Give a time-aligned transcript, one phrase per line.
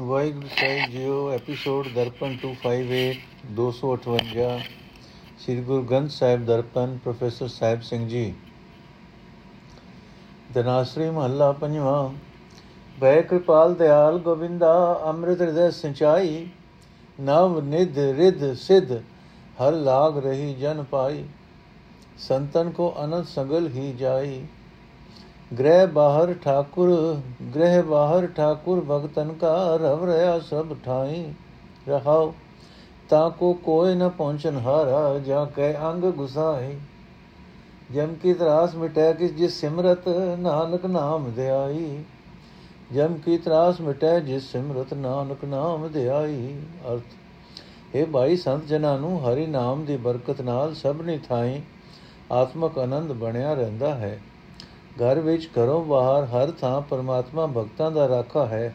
[0.00, 3.14] ਵਾਹਿਗੁਰੂ ਸਾਹਿਬ ਜੀਓ, episode Darpan 258
[3.54, 4.60] 258
[5.38, 8.34] Sri Guru Granth Sahib Darpan, professor Sahib Singh ji.
[10.54, 12.10] Dhanasari ਮਹੱਲਾ ਪੰਜਵਾਂ
[13.00, 16.48] ਬੈ ਕਿਰਪਾਲ ਦਿਆਲ ਗੋਬਿੰਦਾ, ਅੰਮ੍ਰਿਤ ਹਿਰਦੈ ਸਿੰਚਾਈ,
[17.20, 18.92] ਨਵ ਨਿਧ ਰਿਧ ਸਿਧ,
[19.62, 21.24] ਹਰ ਲਾਗ ਰਹੀ ਜਨ ਪਾਈ।
[22.18, 24.44] ਸੰਤਨ ਕੋ ਅਨੰਤ ਸੰਗਲ ਹੀ ਜਾਈ।
[25.52, 26.90] ਗ੍ਰਹਿ ਬਾਹਰ ਠਾਕੁਰ,
[27.54, 31.24] ਗ੍ਰਹਿ ਬਾਹਰ ਠਾਕੁਰ, ਭਗਤਨ ਕਾ ਰਵ ਰਿਆ ਸਭ ਠਾਈ।
[31.88, 32.32] ਰਹਾਉ
[33.08, 36.76] ਤਾ ਕੋ ਕੋਇ ਨ ਪਹੁੰਚਨ ਹਾਰਾ, ਜਾ ਕੈ ਅੰਗ ਗੁਸਾਈ।
[37.94, 42.04] ਜਮ ਕੀ ਤਰਾਸ ਮਿਟੈ ਕਿਸ ਜਿਸ ਸਿਮਰਤ, ਨਾਨਕ ਨਾਮ ਧਿਆਈ
[42.92, 46.56] ਜਮ ਕੀ ਤਰਾਸ ਮਿਟੈ ਜਿਸ ਸਿਮਰਤ, ਨਾਨਕ ਨਾਮ ਧਿਆਈ
[46.92, 51.60] ਅਰਥ ਇਹ ਭਾਈ ਸੰਤ ਜਨਾਂ ਨੂੰ ਹਰੀ ਨਾਮ ਦੀ ਬਰਕਤ ਨਾਲ ਸਭਨੀ ਥਾਈ
[52.32, 54.18] ਆਤਮਕ ਆਨੰਦ ਬਣਿਆ ਰਹਿੰਦਾ ਹੈ।
[54.98, 58.74] ਘਰ ਵਿੱਚ ਘਰੋਂ ਬਾਹਰ ਹਰ ਥਾਂ ਪਰਮਾਤਮਾ ਭਗਤਾਂ ਦਾ ਰਾਖਾ ਹੈ।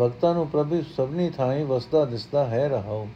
[0.00, 3.06] ਭਗਤਾਂ ਨੂੰ ਪ੍ਰਭੂ ਸਭਨੀ ਥਾਈਂ ਵਸਦਾ ਦਿਸਦਾ ਹੈ ਰਹਾਉ।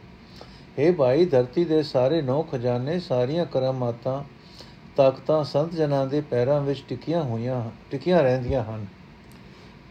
[0.79, 4.23] हे ਭਾਈ, ਧਰਤੀ ਦੇ ਸਾਰੇ ਨੌ ਖਜ਼ਾਨੇ ਸਾਰੀਆਂ ਕਰਮਾਤਾਂ,
[4.95, 8.85] ਤਾਕਤਾਂ ਸੰਤ ਜਨਾਂ ਦੇ ਪੈਰਾਂ ਵਿੱਚ ਟਿਕੀਆਂ ਹੋਈਆਂ, ਟਿਕੀਆਂ ਰਹਿੰਦੀਆਂ ਹਨ।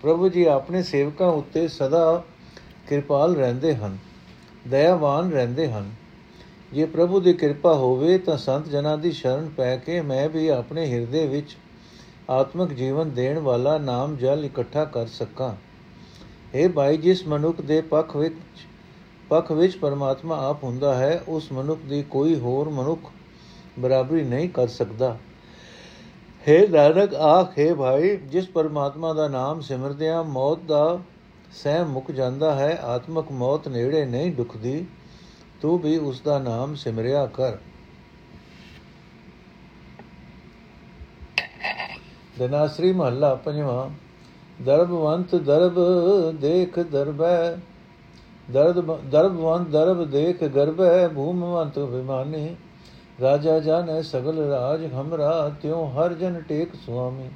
[0.03, 2.23] ਪ੍ਰਭੂ ਜੀ ਆਪਣੇ ਸੇਵਕਾਂ ਉੱਤੇ ਸਦਾ
[2.89, 3.99] ਕਿਰਪਾਲ ਰਹਿੰਦੇ ਹਨ,
[4.69, 5.91] ਦਇਆਵਾਨ ਰਹਿੰਦੇ ਹਨ।
[6.73, 10.87] ਜੇ ਪ੍ਰਭੂ ਦੀ ਕਿਰਪਾ ਹੋਵੇ ਤਾਂ ਸੰਤ ਜਨਾਂ ਦੀ ਸ਼ਰਨ ਪੈ ਕੇ ਮੈਂ ਵੀ ਆਪਣੇ
[10.87, 11.57] ਹਿਰਦੇ ਵਿੱਚ
[12.31, 15.55] ਆਤਮਿਕ ਜੀਵਨ ਦੇਣ ਵਾਲਾ ਨਾਮ ਜਲ ਇਕੱਠਾ ਕਰ ਸਕਾਂ।
[16.55, 18.35] ਇਹ ਭਾਈ, ਜਿਸ ਮਨੁੱਖ ਦੇ ਪੱਖ ਵਿੱਚ
[19.29, 23.01] ਪੱਖ ਵਿੱਚ ਪਰਮਾਤਮਾ ਆਪ ਹੁੰਦਾ ਹੈ, ਉਸ ਮਨੁੱਖ ਦੀ ਕੋਈ ਹੋਰ ਮਨੁੱਖ
[23.79, 25.17] ਬਰਾਬਰੀ ਨਹੀਂ ਕਰ ਸਕਦਾ।
[26.49, 30.99] ਹੈ ਨਾਨਕ, ਆਖੇ ਭਾਈ, ਜਿਸ ਪਰਮਾਤਮਾ ਦਾ ਨਾਮ ਸਿਮਰਦਿਆਂ ਮੌਤ ਦਾ
[31.53, 34.87] ਸਹਿ ਮੁੱਕ ਜਾਂਦਾ ਹੈ, ਆਤਮਿਕ ਮੌਤ ਨੇੜੇ ਨਹੀਂ ਦੁਖਦੀ
[35.61, 37.57] ਤੂੰ ਵੀ ਉਸ ਦਾ ਨਾਮ ਸਿਮਰਿਆ ਕਰ।
[42.39, 43.89] ਦਨਾਸਰੀ ਮਹੱਲਾ ਪੰਜਵਾਂ,
[44.61, 45.79] ਦਰਬਵੰਤ ਦਰਬ
[46.41, 47.57] ਦੇਖ ਦਰਬੈ,
[48.53, 52.57] ਦਰਦ ਦਰਬਵੰਤ ਦਰਬ ਦੇਖ ਗਰਬੈ, ਭੂਮਵੰਤ ਵਿਮਾਨੀ
[53.23, 57.29] ਰਾਜਾ ਜਾਣੈ ਸਗਲ ਰਾਜ ਹਮਰਾ, ਤਿਉ ਹਰ ਜਨ ਟੇਕ ਸੁਆਮੀ।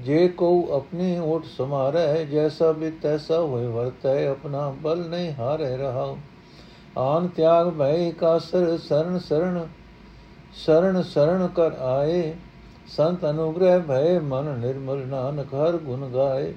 [0.00, 6.14] ਜੇ ਕੋ ਆਪਣੀ ਓਟ ਸਮਾਰੈ, ਜੈਸਾ ਵੀ ਤੈਸਾ ਹੋਏ ਵਰਤੈ, ਆਪਣਾ ਬਲ ਨਹੀਂ ਹਾਰੇ ਰਹਾ
[6.98, 9.66] ਆਨ ਤਿਆਗ ਭੈ ਕਾਸਰ ਸਰਣ ਸਰਣ
[10.56, 12.32] ਸਰਣ ਸਰਣ ਕਰ ਆਏ
[12.96, 16.54] ਸੰਤ ਅਨੁਗ੍ਰਹਿ ਭਏ ਮਨ ਨਿਰਮਲ ਨਾਨਕ ਹਰ ਗੁਣ ਗਾਏ।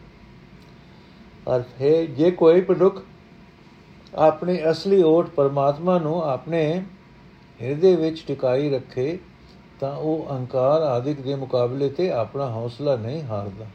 [1.56, 3.04] ਅਰਥ ਹੈ, ਜੇ ਕੋਈ ਪਡੁਕ
[4.16, 6.84] ਆਪਣੀ ਅਸਲੀ ਓਟ ਪਰਮਾਤਮਾ ਨੂੰ ਆਪਣੇ
[7.62, 9.20] ਹਿਰਦੇ ਵਿੱਚ ਟਿਕਾਈ ਰੱਖੇ,
[9.80, 13.66] ਤਾਂ ਉਹ ਅਹੰਕਾਰ ਆਦਿਕ ਦੇ ਮੁਕਾਬਲੇ ਤੇ ਆਪਣਾ ਹੌਸਲਾ ਨਹੀਂ ਹਾਰਦਾ।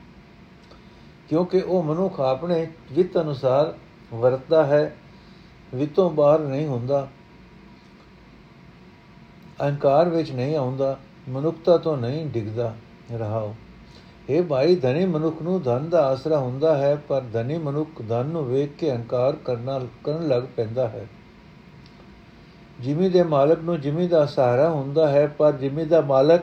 [1.29, 3.75] ਕਿਉਂਕਿ ਉਹ ਮਨੁੱਖ ਆਪਣੇ ਜਿੱਤ ਅਨੁਸਾਰ
[4.15, 4.97] ਵਰਤਦਾ ਹੈ,
[5.75, 7.09] ਵਿਤੋਂ ਬਾਹਰ ਨਹੀਂ ਹੁੰਦਾ,
[9.61, 10.99] ਅਹੰਕਾਰ ਵਿੱਚ ਨਹੀਂ ਆਉਂਦਾ।
[11.31, 12.75] ਮਨੁੱਖਤਾ ਤੋਂ ਨਹੀਂ ਡਿੱਗਦਾ
[13.13, 13.55] ਰਹਾਓ।
[14.29, 18.47] ਇਹ ਭਾਈ ਧਨੀ ਮਨੁੱਖ ਨੂੰ ਧਨ ਦਾ ਆਸਰਾ ਹੁੰਦਾ ਹੈ, ਪਰ ਧਨੀ ਮਨੁੱਖ ਧਨ ਨੂੰ
[18.47, 21.07] ਵੇਖ ਕੇ ਅਹੰਕਾਰ ਕਰਨਾ, ਕਰਨ ਲੱਗ ਪੈਂਦਾ ਹੈ।
[22.81, 26.41] ਜਿਮੀ ਦੇ ਮਾਲਕ ਨੂੰ ਜਿਮੀ ਦਾ ਸਹਾਰਾ ਹੁੰਦਾ ਹੈ, ਪਰ ਜਿਮੀ ਦਾ ਮਾਲਕ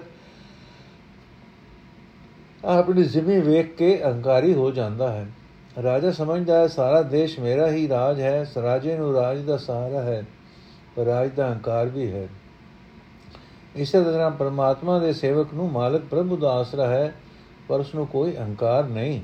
[2.65, 5.25] ਆਪਣੀ ਜ਼ਿਮੀ ਵੇਖ ਕੇ ਅਹੰਕਾਰੀ ਹੋ ਜਾਂਦਾ ਹੈ।
[5.83, 10.25] ਰਾਜਾ ਸਮਝਦਾ ਹੈ, ਸਾਰਾ ਦੇਸ਼ ਮੇਰਾ ਹੀ ਰਾਜ ਹੈ, ਰਾਜੇ ਨੂੰ ਰਾਜ ਦਾ ਸਹਾਰਾ ਹੈ,
[10.95, 12.27] ਪਰ ਰਾਜ ਦਾ ਅਹੰਕਾਰ ਵੀ ਹੈ।
[13.77, 17.13] ਇਸੇ ਤਰ੍ਹਾਂ ਪਰਮਾਤਮਾ ਦੇ ਸੇਵਕ ਨੂੰ ਮਾਲਕ ਪ੍ਰਭੂ ਦਾ ਆਸਰਾ ਹੈ,
[17.67, 19.19] ਪਰ ਉਸ ਨੂੰ ਕੋਈ ਅਹੰਕਾਰ ਨਹੀਂ।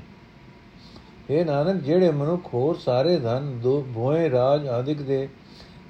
[1.30, 5.28] ਇਹ ਨਾਨਕ, ਜਿਹੜੇ ਮਨੁੱਖ ਹੋਰ ਸਾਰੇ ਧਨ, ਦੋ ਭੋਏ, ਰਾਜ ਆਦਿਕ ਦੇ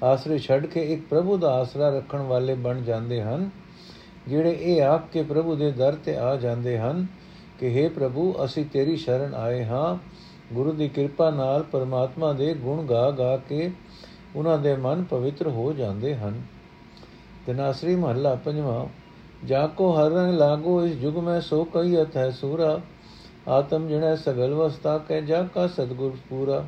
[0.03, 3.49] ਆਸਰੇ ਛੱਡ ਕੇ ਇੱਕ ਪ੍ਰਭੂ ਦਾ ਆਸਰਾ ਰੱਖਣ ਵਾਲੇ ਬਣ ਜਾਂਦੇ ਹਨ,
[4.27, 7.05] ਜਿਹੜੇ ਇਹ ਆਪ ਕੇ ਪ੍ਰਭੂ ਦੇ ਦਰ ਤੇ ਆ ਜਾਂਦੇ ਹਨ
[7.59, 9.97] ਕਿ हे ਪ੍ਰਭੂ, ਅਸੀਂ ਤੇਰੀ ਸ਼ਰਨ ਆਏ ਹਾਂ।
[10.53, 13.71] ਗੁਰੂ ਦੀ ਕਿਰਪਾ ਨਾਲ ਪਰਮਾਤਮਾ ਦੇ ਗੁਣ ਗਾ ਗਾ ਕੇ
[14.35, 16.41] ਉਹਨਾਂ ਦੇ ਮਨ ਪਵਿੱਤਰ ਹੋ ਜਾਂਦੇ ਹਨ।
[17.47, 18.85] ਤਨਾਸਰੀ ਮਹੱਲਾ ਪੰਜਵਾਂ,
[19.45, 22.79] ਜਾ ਕੋ ਹਰ ਰੰਗ ਲਾਗੋ ਇਸ ਜੁਗ ਮੈਂ ਸੋ ਕਹੀਤ ਹੈ ਸੂਰਾ,
[23.47, 26.65] ਆਤਮ ਜਣੈ ਸਗਲ ਵਸਤਾ ਕੈ ਜਾ ਕਾ ਸਤਗੁਰ ਪੂਰਾ।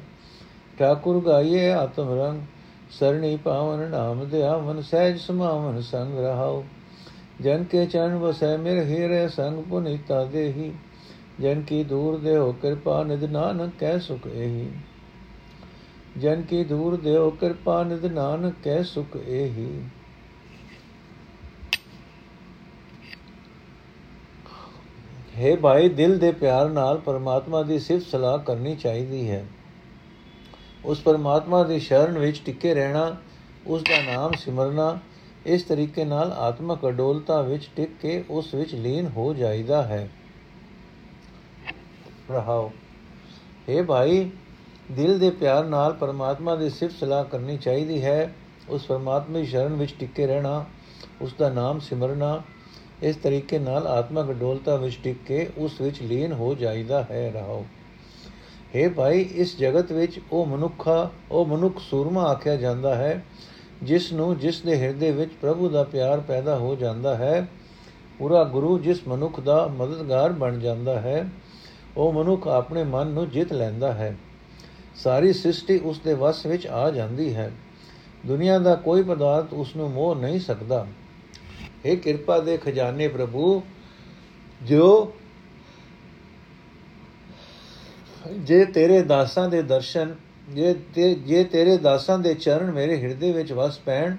[0.80, 2.42] ਠਾਕੁਰ ਗਾਈਏ ਆਤਮ ਰੰਗ,
[2.90, 6.64] ਸਰਣੀ ਪਾਵਨ ਨਾਮ ਦਿਆ ਮਨ ਸਹਿਜ ਸਮਾਵਨ ਸੰਗ ਰਹਾਉ।
[7.42, 10.72] ਜਨ ਕੇ ਚਰਨ ਵਸੈ ਮੇਰੇ ਹੀਰੇ ਸੰਗ ਪੁਨੀਤਾ ਦੇਹੀ,
[11.42, 14.70] ਜਨ ਕੀ ਦੂਰ ਦੇਹੁ ਕਿਰਪਾ ਨਿਦ ਨਾਨਕ ਕਹਿ ਸੁਖ ਇਹੀ
[16.18, 19.70] ਜਨ ਕੀ ਦੂਰ ਦੇਹੁ ਕਿਰਪਾ ਨਿਦ ਨਾਨਕ ਕਹਿ ਸੁਖ ਇਹੀ
[25.38, 29.46] ਹੈ ਭਾਈ, ਦਿਲ ਦੇ ਪਿਆਰ ਨਾਲ ਪਰਮਾਤਮਾ ਦੀ ਸਿਫਤ ਸਲਾਹ ਕਰਨੀ ਚਾਹੀਦੀ ਹੈ।
[30.86, 33.16] ਉਸ ਪਰਮਾਤਮਾ ਦੀ ਸ਼ਰਨ ਵਿੱਚ ਟਿਕੇ ਰਹਿਣਾ,
[33.68, 35.00] ਉਸ ਦਾ ਨਾਮ ਸਿਮਰਨਾ,
[35.46, 40.10] ਇਸ ਤਰੀਕੇ ਨਾਲ ਆਤਮਕ ਅਡੋਲਤਾ ਵਿੱਚ ਟਿਕ ਕੇ ਉਸ ਵਿੱਚ ਲੀਨ ਹੋ ਜਾਈਦਾ ਹੈ।
[42.32, 42.72] ਰਹਾਓ।
[43.70, 44.32] ਇਹ ਭਾਈ,
[44.92, 48.36] ਦਿਲ ਦੇ ਪਿਆਰ ਨਾਲ ਪਰਮਾਤਮਾ ਦੀ ਸਿਫਤ ਸਲਾਹ ਕਰਨੀ ਚਾਹੀਦੀ ਹੈ।
[48.70, 50.66] ਉਸ ਪਰਮਾਤਮਾ ਦੀ ਸ਼ਰਨ ਵਿੱਚ ਟਿਕੇ ਰਹਿਣਾ,
[51.22, 52.42] ਉਸ ਦਾ ਨਾਮ ਸਿਮਰਨਾ
[53.04, 57.66] ਇਸ ਤਰੀਕੇ ਨਾਲ ਆਤਮਕ ਡੋਲਤਾ ਵਿੱਚ ਟਿਕ ਕੇ ਉਸ ਵਿੱਚ ਲੀਨ ਹੋ ਜਾਈਦਾ ਹੈ ਰਹਾਓ
[58.76, 63.26] हे ਭਾਈ, ਇਸ ਜਗਤ ਵਿੱਚ ਉਹ ਮਨੁੱਖਾ, ਉਹ ਮਨੁੱਖ ਸੂਰਮਾ ਆਖਿਆ ਜਾਂਦਾ ਹੈ,
[63.84, 67.48] ਜਿਸ ਨੂੰ, ਜਿਸ ਦੇ ਹਿਰਦੇ ਵਿੱਚ ਪ੍ਰਭੂ ਦਾ ਪਿਆਰ ਪੈਦਾ ਹੋ ਜਾਂਦਾ ਹੈ,
[68.20, 71.30] ਪੂਰਾ ਗੁਰੂ ਜਿਸ ਮਨੁੱਖ ਦਾ ਮਦਦਗਾਰ ਬਣ ਜਾਂਦਾ ਹੈ,
[71.98, 74.18] ਉਹ ਮਨੁੱਖ ਆਪਣੇ ਮਨ ਨੂੰ ਜਿੱਤ ਲੈਂਦਾ ਹੈ।
[74.96, 77.52] ਸਾਰੀ ਸ੍ਰਿਸ਼ਟੀ ਉਸ ਦੇ ਵਸ ਵਿੱਚ ਆ ਜਾਂਦੀ ਹੈ।
[78.26, 80.88] ਦੁਨੀਆ ਦਾ ਕੋਈ ਪਦਾਰਥ ਉਸ ਨੂੰ ਮੋਹ ਨਹੀਂ ਸਕਦਾ।
[81.88, 83.62] ਇਹ ਕਿਰਪਾ ਦੇ ਖਜ਼ਾਨੇ ਪ੍ਰਭੂ,
[84.64, 85.14] ਜੋ
[88.38, 90.16] ਜੇ ਤੇਰੇ ਦਾਸਾਂ ਦੇ ਦਰਸ਼ਨ,
[90.50, 90.74] ਜੇ
[91.16, 94.16] ਜੇ ਤੇਰੇ ਦਾਸਾਂ ਦੇ ਚਰਨ ਮੇਰੇ ਹਿਰਦੇ ਵਿੱਚ ਵਸ ਪੈਣ,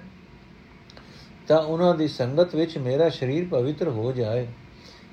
[1.49, 4.47] ਤਾਂ ਉਹਨਾਂ ਦੀ ਸੰਗਤ ਵਿੱਚ ਮੇਰਾ ਸਰੀਰ ਪਵਿੱਤਰ ਹੋ ਜਾਏ।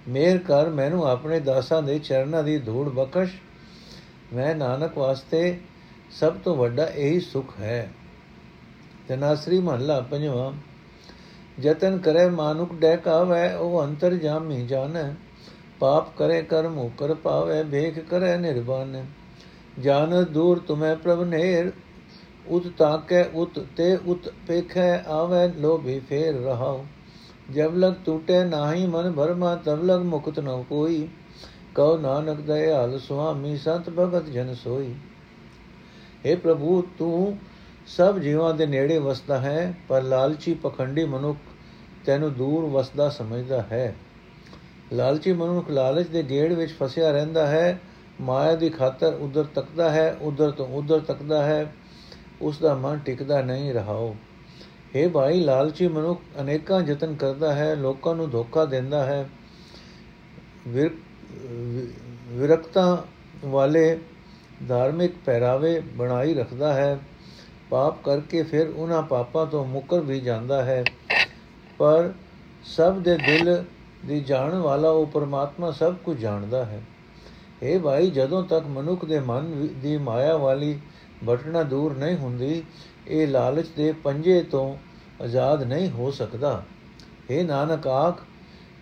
[0.08, 3.32] ਮੇਰ ਕਰ ਮੈਨੂੰ ਆਪਣੇ ਦਾਸਾਂ ਦੇ ਚਰਨਾਂ ਦੀ ਧੂੜ ਬਖਸ਼।
[4.34, 5.58] ਮੈਂ ਨਾਨਕ ਵਾਸਤੇ
[6.12, 7.90] ਸਭ ਤੋਂ ਵੱਡਾ ਇਹੀ ਸੁਖ ਹੈ।
[9.08, 10.52] ਤਨਾਸਰੀ ਮਹੱਲਾ ਪੰਜਵਾਂ
[11.60, 15.14] ਜਤਨ ਕਰੇ ਮਾਨੁਕ ਡੈਕਾਵੇ ਉਹ ਅੰਤਰ ਜਾਮੀ ਜਾਣੈ
[15.80, 19.06] ਪਾਪ ਕਰੇ ਕਰਮ ਉਕਰ ਪਾਵੇ ਵੇਖ ਕਰੇ ਨਿਰਵਾਨ
[19.80, 21.72] ਜਾਨ ਦੂਰ ਤੁਮੈ ਪ੍ਰਭ ਨੇਰ
[22.48, 26.84] ਉਤ ਤਾਕੈ ਉਤ ਤੇ ਉਤ ਪੇਖੈ ਆਵੇ ਲੋਭੀ ਫੇਰ ਰਹਾਉ
[27.52, 31.08] ਜਬ ਲਗ ਟੂਟੇ ਨਾਹੀ ਮਨ ਭਰਮਾ ਤਬ ਲਗ ਮੁਕਤ ਨ ਕੋਈ
[31.76, 34.94] ਕਉ ਨਾਨਕ ਦਇਆਲ ਸੁਆਮੀ ਸੰਤ ਭਗਤ ਜਨ ਸੋਈ
[36.26, 37.38] हे ਪ੍ਰਭੂ ਤੂੰ
[37.88, 41.38] ਸਭ ਜੀਵਾਂ ਦੇ ਨੇੜੇ ਵਸਦਾ ਹੈ, ਪਰ ਲਾਲਚੀ ਪਖੰਡੀ ਮਨੁੱਖ
[42.06, 43.96] ਤੈਨੂੰ ਦੂਰ ਵਸਦਾ ਸਮਝਦਾ ਹੈ।
[44.94, 47.80] ਲਾਲਚੀ ਮਨੁੱਖ ਲਾਲਚ ਦੇ ਗੇੜ ਵਿੱਚ ਫਸਿਆ ਰਹਿੰਦਾ ਹੈ,
[48.22, 51.74] ਮਾਇਆ ਦੀ ਖਾਤਰ ਉਧਰ ਤੱਕਦਾ ਹੈ, ਉਧਰ ਤੋਂ ਉਧਰ ਤੱਕਦਾ ਹੈ
[52.42, 54.16] ਉਸ ਦਾ ਮਨ ਟਿਕਦਾ ਨਹੀਂ ਰਹਾਓ।
[54.96, 59.28] हे ਭਾਈ, ਲਾਲਚੀ ਮਨੁੱਖ ਅਨੇਕਾਂ ਯਤਨ ਕਰਦਾ ਹੈ, ਲੋਕਾਂ ਨੂੰ ਧੋਖਾ ਦਿੰਦਾ ਹੈ।
[62.30, 63.06] ਵਿਰਕਤਾ
[63.46, 63.98] ਵਾਲੇ
[64.68, 66.98] ਧਾਰਮਿਕ ਪਹਿਰਾਵੇ ਬਣਾਈ ਰੱਖਦਾ ਹੈ।
[67.70, 70.84] ਪਾਪ ਕਰਕੇ ਫਿਰ ਉਹਨਾਂ ਪਾਪਾਂ ਤੋਂ ਮੁਕਰ ਵੀ ਜਾਂਦਾ ਹੈ।
[71.78, 72.14] ਪਰ
[72.64, 73.64] ਸਭ ਦੇ ਦਿਲ
[74.06, 76.82] ਦੀ ਜਾਣਨ ਵਾਲਾ ਉਹ ਪਰਮਾਤਮਾ ਸਭ ਕੁਝ ਜਾਣਦਾ ਹੈ।
[77.64, 80.80] ਇਹ ਭਾਈ, ਜਦੋਂ ਤੱਕ ਮਨੁੱਖ ਦੇ ਮਨ ਦੀ ਮਾਇਆ ਵਾਲੀ
[81.24, 82.64] ਬਟਣਾ ਦੂਰ ਨਹੀਂ ਹੁੰਦੀ,
[83.08, 84.78] ਇਹ ਲਾਲਚ ਦੇ ਪੰਜੇ ਤੋਂ
[85.24, 86.64] ਆਜ਼ਾਦ ਨਹੀਂ ਹੋ ਸਕਦਾ।
[87.30, 88.22] ਇਹ ਨਾਨਕ, ਆਖ,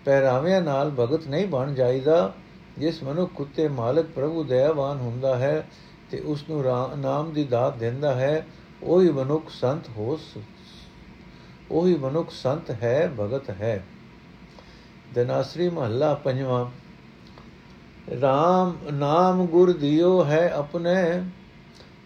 [0.06, 2.33] ਪਹਿਰਾਵਿਆਂ ਨਾਲ ਭਗਤ ਨਹੀਂ ਬਣ ਜਾਈਦਾ।
[2.77, 5.69] ਜਿਸ ਮਨੁੱਖ ਕੁੱਤੇ ਮਾਲਕ ਪ੍ਰਭੂ ਦਇਆਵਾਨ ਹੁੰਦਾ ਹੈ
[6.12, 6.63] ਤੇ ਉਸ ਨੂੰ
[6.97, 8.47] ਨਾਮ ਦੀ ਦਾਤ ਦਿੰਦਾ ਹੈ
[8.83, 10.18] ਉਹੀ ਮਨੁੱਖ ਸੰਤ ਹੋ
[11.71, 13.83] ਉਹੀ ਮਨੁੱਖ ਸੰਤ ਹੈ ਭਗਤ ਹੈ
[15.15, 16.65] ਦਨਾਸਰੀ ਮਹੱਲਾ ਪੰਜਵਾਂ
[18.13, 20.95] RAM ਨਾਮ ਗੁਰ ਦਿਓ ਹੈ ਆਪਣੇ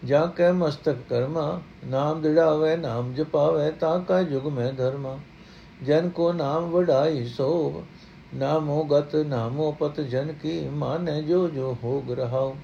[0.04, 5.18] ਜਾਂ ਕੈ ਮਸਤਕ ਕਰਮਾ ਨਾਮ ਦਿੜਾਵੇ ਨਾਮ ਜਪਾਵੇ ਤਾਂ ਕਾ ਜੁਗ ਮੈਂ ਧਰਮਾ
[5.82, 7.84] ਜਨ ਕੋ ਨਾਮ ਵਡਾਈ ਸੋ
[8.34, 12.54] ਨਾਮੋ ਗਤ ਨਾਮੋ ਪਤ ਜਨ ਕੀ ਮਾਨੇ ਜੋ ਜੋ ਹੋਗ ਰਹਾਉ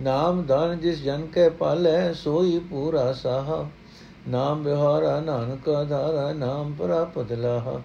[0.00, 3.68] ਨਾਮ ਦਾਨ ਜਿਸ ਜਨ ਕੇ ਪਾਲੇ, ਸੋਈ ਪੂਰਾ ਸਾਹਾ।
[4.28, 7.82] ਨਾਮ ਵਿਹਾਰਾ ਨਾਨਕ ਆਧਾਰਾ, ਨਾਮ ਪ੍ਰਾਪਤ ਲਾਹਾ।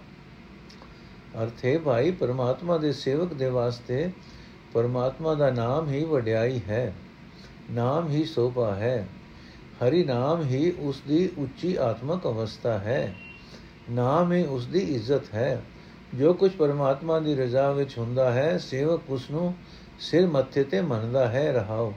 [1.43, 4.11] ਅਰਥੇ ਭਾਈ, ਪਰਮਾਤਮਾ ਦੇ ਸੇਵਕ ਦੇ ਵਾਸਤੇ
[4.73, 6.95] ਪਰਮਾਤਮਾ ਦਾ ਨਾਮ ਹੀ ਵਡਿਆਈ ਹੈ।
[7.71, 9.07] ਨਾਮ ਹੀ ਸੋਭਾ ਹੈ।
[9.83, 13.15] ਹਰੀ ਨਾਮ ਹੀ ਉਸ ਦੀ ਉੱਚੀ ਆਤਮਕ ਅਵਸਥਾ ਹੈ।
[13.89, 15.61] ਨਾਮ ਹੀ ਉਸ ਦੀ ਇੱਜ਼ਤ ਹੈ।
[16.15, 19.53] ਜੋ ਕੁਝ ਪਰਮਾਤਮਾ ਦੀ ਰਜ਼ਾ ਵਿੱਚ ਹੁੰਦਾ ਹੈ, ਸੇਵਕ ਉਸ ਨੂੰ
[19.99, 21.93] ਸਿਰ ਮੱਥੇ ਤੇ ਮੰਨਦਾ ਹੈ, ਰਹਾਓ।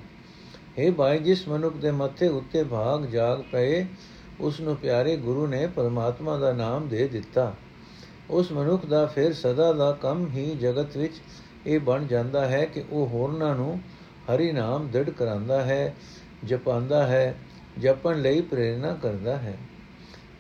[0.79, 3.87] ਇਹ ਭਾਈ, ਜਿਸ ਮਨੁੱਖ ਦੇ ਮੱਥੇ ਉੱਤੇ ਭਾਗ ਜਾਗ ਪਏ,
[4.41, 7.55] ਉਸ ਨੂੰ ਪਿਆਰੇ ਗੁਰੂ ਨੇ ਪਰਮਾਤਮਾ ਦਾ ਨਾਮ ਦੇ ਦਿੱਤਾ।
[8.31, 11.15] ਉਸ ਮਨੁੱਖ ਦਾ ਫਿਰ ਸਦਾ ਦਾ ਕੰਮ ਹੀ ਜਗਤ ਵਿੱਚ
[11.67, 13.81] ਇਹ ਬਣ ਜਾਂਦਾ ਹੈ ਕਿ ਉਹ ਹੋਰਨਾਂ ਨੂੰ
[14.31, 15.95] ਹਰੀ ਨਾਮ ਦ੍ਰਿੜ ਕਰਾਂਦਾ ਹੈ
[16.45, 17.35] ਜਪਾਂਦਾ ਹੈ,
[17.79, 19.59] ਜਪਣ ਲਈ ਪ੍ਰੇਰਣਾ ਕਰਦਾ ਹੈ।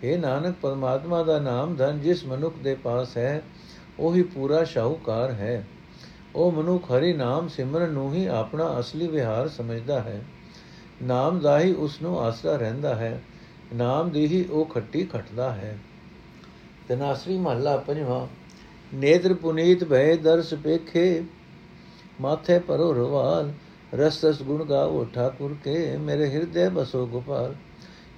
[0.03, 3.43] ਇਹ ਨਾਨਕ, ਪਰਮਾਤਮਾ ਦਾ ਨਾਮ ਧਨ ਜਿਸ ਮਨੁੱਖ ਦੇ ਪਾਸ ਹੈ,
[3.99, 5.67] ਉਹੀ ਪੂਰਾ ਸ਼ਾਹੂਕਾਰ ਹੈ।
[6.35, 10.25] ਉਹ ਮਨੁੱਖ ਹਰੀ ਨਾਮ ਸਿਮਰਨ ਨੂੰ ਹੀ ਆਪਣਾ ਅਸਲੀ ਵਿਹਾਰ ਸਮਝਦਾ ਹੈ।
[11.02, 13.21] ਨਾਮ ਦਾ ਹੀ ਉਸ ਨੂੰ ਆਸਰਾ ਰਹਿੰਦਾ ਹੈ,
[13.75, 15.78] ਨਾਮ ਦੀ ਹੀ ਉਹ ਖੱਟੀ ਖਟਦਾ ਹੈ।
[16.88, 18.26] ਤਨਾਸਰੀ ਮਹੱਲਾ ਪੰਜਵਾਂ,
[18.95, 21.23] ਨੇਤਰ ਪੁਨੀਤ ਭੈ ਦਰਸ ਪੇਖੇ,
[22.21, 23.52] ਮਾਥੇ ਪਰੋ ਰਵਾਲ,
[23.95, 27.55] ਰਸ ਰਸ ਗੁਣ ਗਾਵੋ ਠਾਕੁਰ ਕੇ, ਮੇਰੇ ਹਿਰਦੇ ਬਸੋ ਗੋਪਾਲ।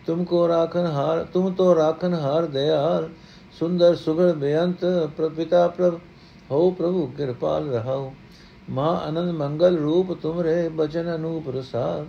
[0.06, 3.08] ਤੁਮਕੋ ਰਾਖਨ ਹਾਰ, ਤੁਮ ਤੋ ਰਾਖਨ ਹਾਰ ਦਇਆਲ
[3.58, 4.84] ਸੁੰਦਰ ਸੁਗਣ ਬੇਅੰਤ
[5.16, 5.98] ਪ੍ਰਪਿਤਾ ਪ੍ਰਭ,
[6.50, 8.10] ਹੋ ਪ੍ਰਭੂ ਕਿਰਪਾਲ ਰਹਾਉ।
[8.70, 12.06] ਮਾ ਅਨੰਦ ਮੰਗਲ ਰੂਪ ਤੁਮਰੇ, ਬਚਨ ਅਨੂਪ ਰਸਾਰ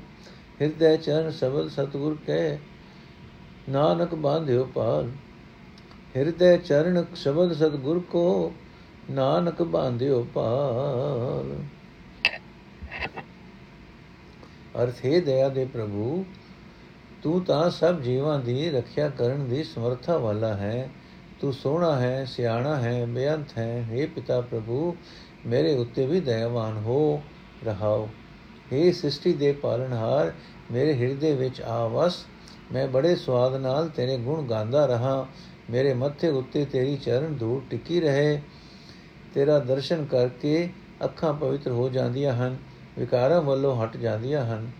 [0.61, 2.57] ਹਿਰਦੈ ਚਰਨ ਸਬਦ ਸਤਗੁਰ ਕਹਿ,
[3.69, 5.09] ਨਾਨਕ ਬਾਂਧਿਓ ਪਾਲ
[6.15, 8.53] ਹਿਰਦੈ ਚਰਨ ਸਬਦ ਸਤਗੁਰ ਕੋ,
[9.11, 11.55] ਨਾਨਕ ਬਾਂਧਿਓ ਪਾਲ
[14.83, 16.25] ਅਰਥ ਹੈ ਦਇਆ ਦੇ ਪ੍ਰਭੂ,
[17.23, 20.89] ਤੂੰ ਤਾਂ ਸਭ ਜੀਵਾਂ ਦੀ ਰੱਖਿਆ ਕਰਨ ਦੀ ਸਮਰੱਥਾ ਵਾਲਾ ਹੈ।
[21.41, 24.95] ਤੂੰ ਸੋਹਣਾ ਹੈ, ਸਿਆਣਾ ਹੈ, ਬੇਅੰਤ ਹੈ। हे ਪਿਤਾ ਪ੍ਰਭੂ,
[25.45, 27.21] ਮੇਰੇ ਉੱਤੇ ਵੀ ਦਇਆਵਾਨ ਹੋ,
[27.65, 28.09] ਰਹਾਓ।
[28.73, 30.33] हे ਸ੍ਰਿਸ਼ਟੀ ਦੇ ਪਾਲਣਹਾਰ
[30.72, 32.24] ਮੇਰੇ ਹਿਰਦੇ ਵਿੱਚ ਆਵਸ
[32.72, 35.26] ਮੈਂ ਬੜੇ ਸਵਾਦ ਨਾਲ ਤੇਰੇ ਗੁਣ ਗਾਉਂਦਾ ਰਹਾ
[35.70, 38.40] ਮੇਰੇ ਮੱਥੇ ਉੱਤੇ ਤੇਰੀ ਚਰਨ ਧੂੜ ਟਿੱਕੀ ਰਹੇ
[39.34, 40.68] ਤੇਰਾ ਦਰਸ਼ਨ ਕਰਕੇ
[41.04, 42.56] ਅੱਖਾਂ ਪਵਿੱਤਰ ਹੋ ਜਾਂਦੀਆਂ ਹਨ
[42.98, 44.70] ਵਿਕਾਰਾਂ ਵੱਲੋਂ ਹਟ ਜਾਂਦੀਆਂ ਹਨ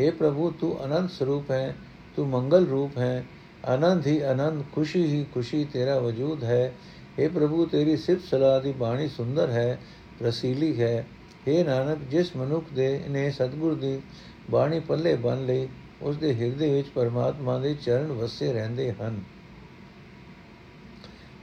[0.00, 1.74] हे ਪ੍ਰਭੂ ਤੂੰ ਅਨੰਤ ਸਰੂਪ ਹੈ
[2.16, 3.24] ਤੂੰ ਮੰਗਲ ਰੂਪ ਹੈ
[3.66, 6.72] ਆਨੰਦ ਹੀ ਆਨੰਦ ਖੁਸ਼ੀ ਹੀ ਖੁਸ਼ੀ ਤੇਰਾ ਵਜੂਦ ਹੈ
[7.18, 9.78] हे ਪ੍ਰਭੂ ਤੇਰੀ ਸਿਫਤ ਸਲਾਹ ਦੀ ਬਾਣੀ ਸੁੰਦਰ ਹੈ
[10.22, 11.06] ਰਸੀਲੀ ਹੈ
[11.46, 14.00] हे ਨਾਨਕ ਜਿਸ ਮਨੁੱਖ ਦੇ ਨੇ ਸਤਿਗੁਰ ਦੀ
[14.49, 15.67] ਬਾਣੀ ਪੱਲੇ ਬੰਨ ਲਈ
[16.01, 19.21] ਉਸ ਦੇ ਹਿਰਦੇ ਵਿੱਚ ਪਰਮਾਤਮਾ ਦੇ ਚਰਨ ਵਸੇ ਰਹਿੰਦੇ ਹਨ।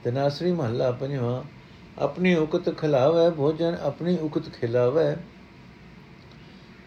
[0.05, 1.43] ਤਨਾਸਰੀ ਮਹੱਲਾ ਪੰਜਵਾਂ,
[1.99, 5.17] ਆਪਣੀ ਉਕਤ ਖਿਲਾਵੇ, ਭੋਜਨ ਆਪਣੀ ਉਕਤ ਖਿਲਾਵੇ।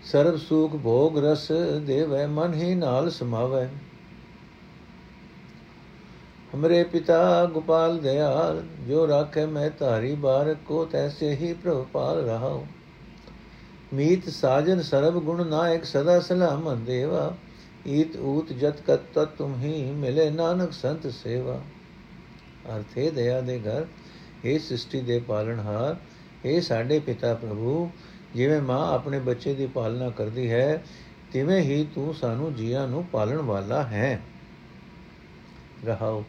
[0.04, 3.68] ਸਰਬ ਸੁਖ ਭੋਗ ਰਸ ਦੇਵੈ, ਮਨ ਹੀ ਨਾਲ ਸਮਾਵੇ।
[6.56, 12.66] ਹਮਰੇ ਪਿਤਾ ਗੋਪਾਲ ਦਿਆਲ, ਜੋ ਰਾਖੇ ਮੈਂ ਧਾਰੀ ਬਾਰ, ਕੋ ਤੈਸੇ ਹੀ ਪ੍ਰਭ ਪਾਲ ਰਹਾਉ।
[13.94, 17.36] ਮੀਤ ਸਾਜਨ ਸਰਬ ਗੁਣ ਨਾਇਕ ਸਦਾ ਸਲਾਮ ਦੇਵਾ,
[17.88, 21.62] ਈਤ ਊਤ ਜਤ ਕਤ ਤਤ ਤੁਮ ਹੀ ਮਿਲੇ ਨਾਨਕ ਸੰਤ ਸੇਵਾ।
[22.76, 23.86] ਅਰਥੇ ਦਇਆ ਦੇ ਘਰ,
[24.46, 25.96] ਇਹ ਸ੍ਰਿਸ਼ਟੀ ਦੇ ਪਾਲਣਹਾਰ
[26.46, 27.90] ਇਹ ਸਾਡੇ ਪਿਤਾ ਪ੍ਰਭੂ,
[28.36, 30.84] ਜਿਵੇਂ ਮਾਂ ਆਪਣੇ ਬੱਚੇ ਦੀ ਪਾਲਣਾ ਕਰਦੀ ਹੈ,
[31.34, 34.22] ਤਿਵੇਂ ਹੀ ਤੂੰ ਸਾਨੂੰ ਜੀਆਂ ਨੂੰ ਪਾਲਣ ਵਾਲਾ ਹੈ।
[35.86, 36.24] ਰਹਾਓ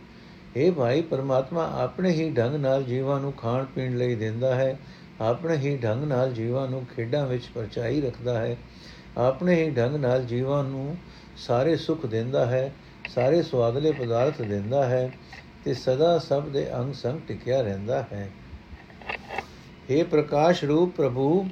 [0.57, 4.79] ਇਹ ਭਾਈ, ਪਰਮਾਤਮਾ ਆਪਣੇ ਹੀ ਢੰਗ ਨਾਲ ਜੀਵਾਂ ਨੂੰ ਖਾਣ ਪੀਣ ਲਈ ਦਿੰਦਾ ਹੈ
[5.21, 8.57] ਆਪਣੇ ਹੀ ਢੰਗ ਨਾਲ ਜੀਵਾਂ ਨੂੰ ਖੇਡਾਂ ਵਿੱਚ ਪਰਚਾਈ ਰੱਖਦਾ ਹੈ।
[9.19, 10.97] ਆਪਣੇ ਹੀ ਢੰਗ ਨਾਲ ਜੀਵਾਂ ਨੂੰ
[11.37, 12.73] ਸਾਰੇ ਸੁੱਖ ਦਿੰਦਾ ਹੈ,
[13.15, 15.13] ਸਾਰੇ ਸਵਾਦਲੇ ਪਦਾਰਥ ਦਿੰਦਾ ਹੈ
[15.65, 18.31] ਤੇ ਸਦਾ ਸਭ ਦੇ ਅੰਗ ਸੰਗ ਟਿਕਿਆ ਰਹਿੰਦਾ ਹੈ।
[19.91, 21.49] हे ਪ੍ਰਕਾਸ਼ ਰੂਪ ਪ੍ਰਭੂ,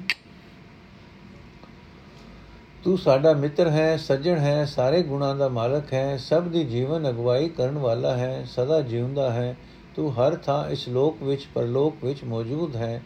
[2.83, 7.49] ਤੂੰ ਸਾਡਾ ਮਿੱਤਰ ਹੈ, ਸੱਜਣ ਹੈ, ਸਾਰੇ ਗੁਣਾਂ ਦਾ ਮਾਲਕ ਹੈ, ਸਭ ਦੀ ਜੀਵਨ ਅਗਵਾਈ
[7.49, 9.55] ਕਰਨ ਵਾਲਾ ਹੈ, ਸਦਾ ਜਿਉਂਦਾ ਹੈ।
[9.95, 13.01] ਤੂੰ ਹਰ ਥਾਂ ਇਸ ਲੋਕ ਵਿੱਚ, ਪਰਲੋਕ ਵਿੱਚ ਮੌਜੂਦ ਹੈ।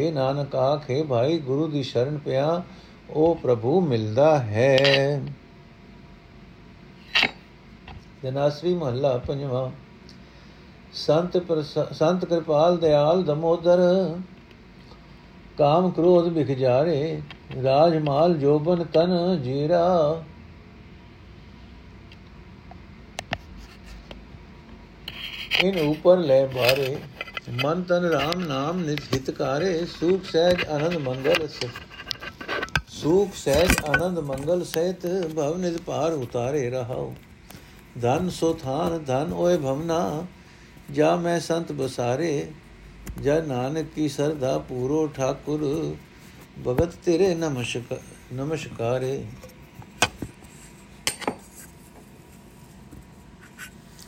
[0.00, 2.62] हे ਨਾਨਕ ਆਖੇ ਭਾਈ, ਗੁਰੂ ਦੀ ਸ਼ਰਨ ਪਿਆ,
[3.10, 5.22] ਉਹ ਪ੍ਰਭੂ ਮਿਲਦਾ ਹੈ।
[8.22, 9.70] ਜਨਾਸਰੀ ਮਹੱਲਾ ਪੰਜਵਾਂ।
[10.92, 11.36] ਸੰਤ
[11.92, 13.78] ਸੰਤ ਕਿਰਪਾਲ ਦਿਆਲ ਦਮੋਦਰ,
[15.58, 17.22] ਕਾਮ ਕ੍ਰੋਧ ਵਿਖ ਜਾਰੇ
[17.62, 20.22] ਰਾਜ ਮਾਲ ਜੋਬਨ ਤਨ ਜੀਰਾ।
[25.64, 26.96] ਇਨ ਉਪਰ ਲੈ ਬਾਰੇ
[27.52, 31.48] ਮਨ ਤਨ RAM ਨਾਮ ਨਿਤ ਹਿਤਕਾਰੇ ਸੂਖ ਸਹਿਜ ਆਨੰਦ ਮੰਗਲ
[32.88, 37.12] ਸੂਖ ਸਹਿਜ ਆਨੰਦ ਮੰਗਲ ਸਹਿਤ ਭਵ ਨਿਤ ਪਾਰ ਉਤਾਰੇ ਰਹਾਉ।
[38.02, 40.26] ਧਨ ਸੋ ਥਾਨ, ਧਨ ਓਏ ਭਵਨਾ
[40.92, 42.46] ਜਾ ਮੈਂ ਸੰਤ ਬਸਾਰੇ
[43.22, 45.64] ਜਨ ਨਾਨਕ ਕੀ ਸਰਦਾ ਪੂਰੋ ਠਾਕੁਰ,
[46.66, 48.00] ਭਗਤ ਤੇਰੇ ਨਮਸਕਾਰ
[48.32, 49.22] ਨਮਸਕਾਰੇ।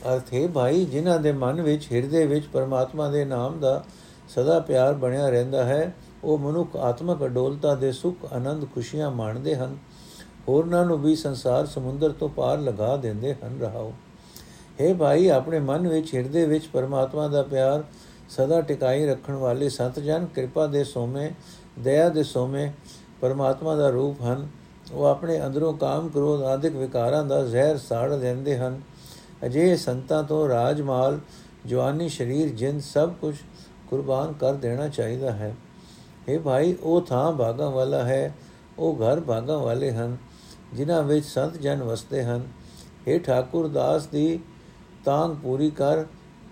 [0.07, 3.83] ਅਰਥ ਹੈ ਭਾਈ, ਜਿਨ੍ਹਾਂ ਦੇ ਮਨ ਵਿੱਚ ਹਿਰਦੇ ਵਿੱਚ ਪਰਮਾਤਮਾ ਦੇ ਨਾਮ ਦਾ
[4.29, 9.77] ਸਦਾ ਪਿਆਰ ਬਣਿਆ ਰਹਿੰਦਾ ਹੈ, ਉਹ ਮਨੁੱਖ ਆਤਮਕ ਅਡੋਲਤਾ ਦੇ ਸੁਖ, ਆਨੰਦ, ਖੁਸ਼ੀਆਂ ਮਾਣਦੇ ਹਨ।
[10.49, 13.93] ਹੋਰਨਾਂ ਨੂੰ ਵੀ ਸੰਸਾਰ ਸਮੁੰਦਰ ਤੋਂ ਪਾਰ ਲਗਾ ਦਿੰਦੇ ਹਨ ਰਹਾਓ।
[14.81, 17.83] हे ਭਾਈ, ਆਪਣੇ ਮਨ ਵਿੱਚ ਹਿਰਦੇ ਵਿੱਚ ਪਰਮਾਤਮਾ ਦਾ ਪਿਆਰ
[18.29, 21.31] ਸਦਾ ਟਿਕਾਈ ਰੱਖਣ ਵਾਲੇ ਸਤ ਜਨ ਕਿਰਪਾ ਦੇ ਸੋਮੇ,
[21.79, 22.71] ਦਇਆ ਦੇ ਸੋਮੇ
[23.21, 24.47] ਪਰਮਾਤਮਾ ਦਾ ਰੂਪ ਹਨ।
[24.91, 28.81] ਉਹ ਆਪਣੇ ਅੰਦਰੋਂ ਕਾਮ ਕ੍ਰੋਧ ਆਦਿਕ ਵਿਕਾਰਾਂ ਦਾ ਜ਼ਹਿਰ ਸਾੜ ਦਿੰਦੇ ਹਨ।
[29.45, 31.19] ਅਜੇ ਸੰਤਾਂ ਤੋਂ ਰਾਜਮਾਲ,
[31.65, 33.35] ਜਵਾਨੀ ਸ਼ਰੀਰ, ਜਿੰਦ ਸਭ ਕੁਝ
[33.89, 35.55] ਕੁਰਬਾਨ ਕਰ ਦੇਣਾ ਚਾਹੀਦਾ ਹੈ।
[36.27, 38.35] ਇਹ ਭਾਈ, ਉਹ ਥਾਂ ਭਾਗਾਂ ਵਾਲਾ ਹੈ,
[38.79, 40.17] ਉਹ ਘਰ ਭਾਗਾਂ ਵਾਲੇ ਹਨ,
[40.73, 42.47] ਜਿਨ੍ਹਾਂ ਵਿੱਚ ਸੰਤ ਜਨ ਵਸਦੇ ਹਨ।
[43.07, 44.39] ਇਹ ਠਾਕੁਰ ਦਾਸ ਦੀ
[45.05, 46.03] ਤਾਂਗ ਪੂਰੀ ਕਰ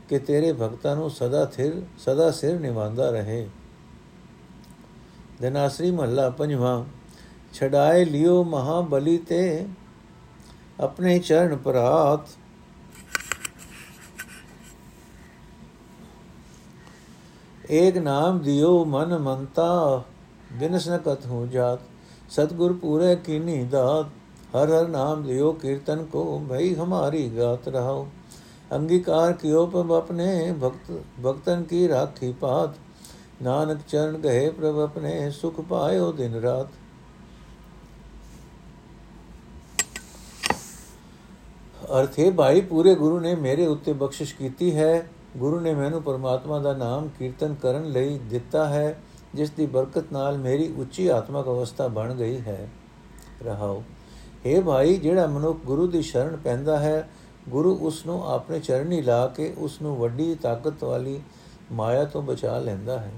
[0.10, 3.50] ਕਿ ਤੇਰੇ ਭਗਤਾਂ ਨੂੰ ਸਦਾ ਥਿਰ, ਸਦਾ ਸਿਰ ਨਿਵਾੰਦਾ ਰਹੇ।
[5.42, 6.86] ਦਨਾਸਰੀ ਮਹੱਲਾ ਪੰਜਵਾਂ,
[7.54, 9.66] ਛਡਾਏ ਲਿਓ ਮਹਾਬਲੀ ਤੇ
[10.80, 12.41] ਆਪਣੇ ਚਰਨ ਪ੍ਰਾਤ।
[17.72, 20.02] ਏਕ ਨਾਮ ਦਿਓ ਮਨ ਮੰਤਾ
[20.54, 21.80] ਬਿਨਸ ਨ ਕਤ ਹੋ ਜਾਤ
[22.32, 24.08] ਸਤਗੁਰ ਪੂਰੇ ਕੀਨੀ ਦਾਤ
[24.56, 28.08] ਹਰ ਹਰ ਨਾਮ ਦਿਓ ਕੀਰਤਨ ਕੋ ਭਈ ਹਮਾਰੀ ਗਾਤ ਰਹਾਓ
[28.72, 32.76] ਅੰਗੀਕਾਰ ਕਿਓ ਪ੍ਰਭ ਆਪਣੇ ਭਗਤ ਭਗਤਨ ਕੀ ਰਾਖੀ ਪਾਤ
[33.42, 36.68] ਨਾਨਕ ਚਰਨ ਗਏ ਪ੍ਰਭ ਆਪਣੇ ਸੁਖ ਪਾਇਓ ਦਿਨ ਰਾਤ
[41.92, 44.94] ਅਰਥੇ ਭਾਈ ਪੂਰੇ ਗੁਰੂ ਨੇ ਮੇਰੇ ਉੱਤੇ ਬਖਸ਼ਿਸ਼ ਕੀਤੀ ਹੈ
[45.38, 49.02] ਗੁਰੂ ਨੇ ਮੈਨੂੰ ਪਰਮਾਤਮਾ ਦਾ ਨਾਮ ਕੀਰਤਨ ਕਰਨ ਲਈ ਦਿੱਤਾ ਹੈ,
[49.36, 52.70] ਜਿਸ ਦੀ ਬਰਕਤ ਨਾਲ ਮੇਰੀ ਉੱਚੀ ਆਤਮਿਕ ਅਵਸਥਾ ਬਣ ਗਈ ਹੈ।
[53.44, 53.84] ਰਹਾਓ।
[54.46, 57.10] हे ਭਾਈ, ਜਿਹੜਾ ਮਨੁੱਖ ਗੁਰੂ ਦੀ ਸ਼ਰਨ ਪੈਂਦਾ ਹੈ,
[57.50, 61.22] ਗੁਰੂ ਉਸ ਨੂੰ ਆਪਣੇ ਚਰਨੀ ਲਾ ਕੇ ਉਸ ਨੂੰ ਵੱਡੀ ਤਾਕਤ ਵਾਲੀ
[61.72, 63.12] ਮਾਇਆ ਤੋਂ ਬਚਾ ਲੈਂਦਾ ਹੈ।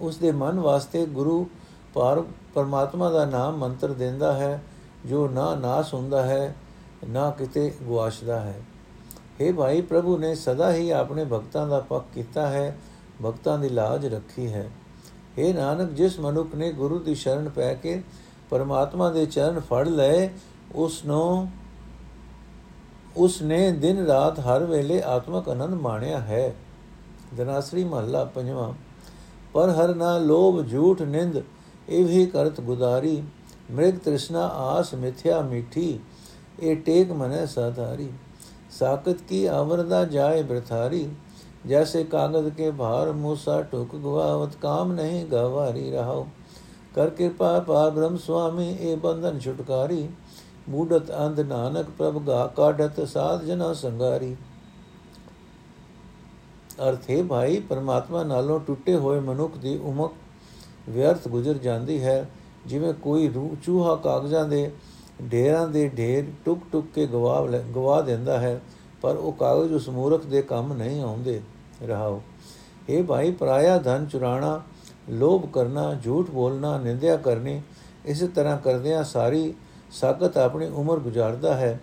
[0.00, 1.46] ਉਸ ਦੇ ਮਨ ਵਾਸਤੇ ਗੁਰੂ
[1.94, 2.24] ਪਰ
[2.54, 4.62] ਪਰਮਾਤਮਾ ਦਾ ਨਾਮ ਮੰਤਰ ਦਿੰਦਾ ਹੈ,
[5.06, 6.56] ਜੋ ਨਾ ਨਾਸ ਹੁੰਦਾ ਹੈ,
[7.08, 8.62] ਨਾ ਕਿਤੇ ਗਵਾਸ਼ਦਾ ਹੈ।
[9.40, 12.76] हे ਭਾਈ ਪ੍ਰਭੂ ਨੇ ਸਦਾ ਹੀ ਆਪਣੇ ਭਗਤਾਂ ਦਾ ਪੱਖ ਕੀਤਾ ਹੈ,
[13.22, 14.68] ਭਗਤਾਂ ਦੀ ਲਾਜ ਰੱਖੀ ਹੈ।
[15.38, 18.02] हे ਨਾਨਕ, ਜਿਸ ਮਨੁੱਖ ਨੇ ਗੁਰੂ ਦੀ ਸ਼ਰਨ ਪੈ ਕੇ
[18.50, 20.28] ਪਰਮਾਤਮਾ ਦੇ ਚਰਨ ਫੜ ਲਏ
[20.74, 21.48] ਉਸ ਨੂੰ
[23.16, 26.54] ਉਸ ਨੇ ਦਿਨ ਰਾਤ ਹਰ ਵੇਲੇ ਆਤਮਕ ਆਨੰਦ ਮਾਣਿਆ ਹੈ।
[27.36, 28.72] ਦਨਾਸਰੀ ਮਹੱਲਾ ਪੰਜਵਾਂ,
[29.52, 31.42] ਪਰ ਹਰ ਨਾ ਲੋਭ ਝੂਠ ਨਿੰਦ,
[31.88, 33.22] ਇਹ ਵੀ ਕਰਤ ਗੁਦਾਰੀ,
[33.70, 35.98] ਮ੍ਰਿਗ ਤ੍ਰਿਸ਼ਨਾ ਆਸ ਮਿਥਿਆ ਮਿੱਠੀ,
[36.60, 38.08] ਇਹ ਟੇਕ ਮਨੇ ਸਾਧਾਰੀ।
[38.78, 41.08] ਸਾਕਤ ਕੀ ਆਵਰਦਾ ਜਾਏ ਬਰਥਾਰੀ,
[41.66, 46.26] ਜੈਸੇ ਕਾਗਜ਼ ਕੇ ਭਾਰ ਮੂਸਾ ਟੁਕ ਗਵਾਵਤ, ਕਾਮ ਨਹੀਂ ਗਵਾਰੀ ਰਹਾਓ
[46.94, 50.08] ਕਰ ਕਿਰਪਾ ਪਾ ਬ੍ਰਹਮ ਸੁਆਮੀ, ਇਹ ਬੰਧਨ ਛੁਟਕਾਰੀ।
[50.68, 54.36] ਮੂਡਤ ਅੰਧ ਨਾਨਕ ਪ੍ਰਭ ਗਾ ਕਾਢਤ, ਸਾਧ ਜਨਾ ਸੰਗਾਰੀ।
[56.88, 60.12] ਅਰਥ, ਹੈ ਭਾਈ, ਪਰਮਾਤਮਾ ਨਾਲੋਂ ਟੁੱਟੇ ਹੋਏ ਮਨੁੱਖ ਦੀ ਉਮਕ
[60.88, 62.28] ਵਿਅਰਥ ਗੁਜ਼ਰ ਜਾਂਦੀ ਹੈ।
[62.66, 64.70] ਜਿਵੇਂ ਕੋਈ ਰੂਹ ਚੂਹਾ ਕਾਗਜ਼ਾਂ ਦੇ
[65.32, 68.60] ਢੇਰਾਂ ਦੇ ਢੇਰ ਟੁਕ ਟੁਕ ਕੇ ਗਵਾ ਗਵਾ ਦਿੰਦਾ ਹੈ,
[69.02, 71.40] ਪਰ ਉਹ ਕਾਗਜ਼ ਉਸ ਮੂਰਖ ਦੇ ਕੰਮ ਨਹੀਂ ਆਉਂਦੇ।
[71.82, 72.22] ਰਹਾਓ।
[72.88, 74.62] ਇਹ ਭਾਈ, ਪਰਾਇਆ ਧਨ ਚੁਰਾਣਾ,
[75.10, 77.62] ਲੋਭ ਕਰਨਾ, ਝੂਠ ਬੋਲਣਾ, ਨਿੰਦਿਆ ਕਰਨੀ,
[78.06, 79.54] ਇਸੇ ਤਰ੍ਹਾਂ ਕਰਦਿਆਂ ਸਾਰੀ
[79.90, 81.80] ਸਾਖਤ ਆਪਣੀ ਉਮਰ ਗੁਜ਼ਾਰਦਾ ਹੈ।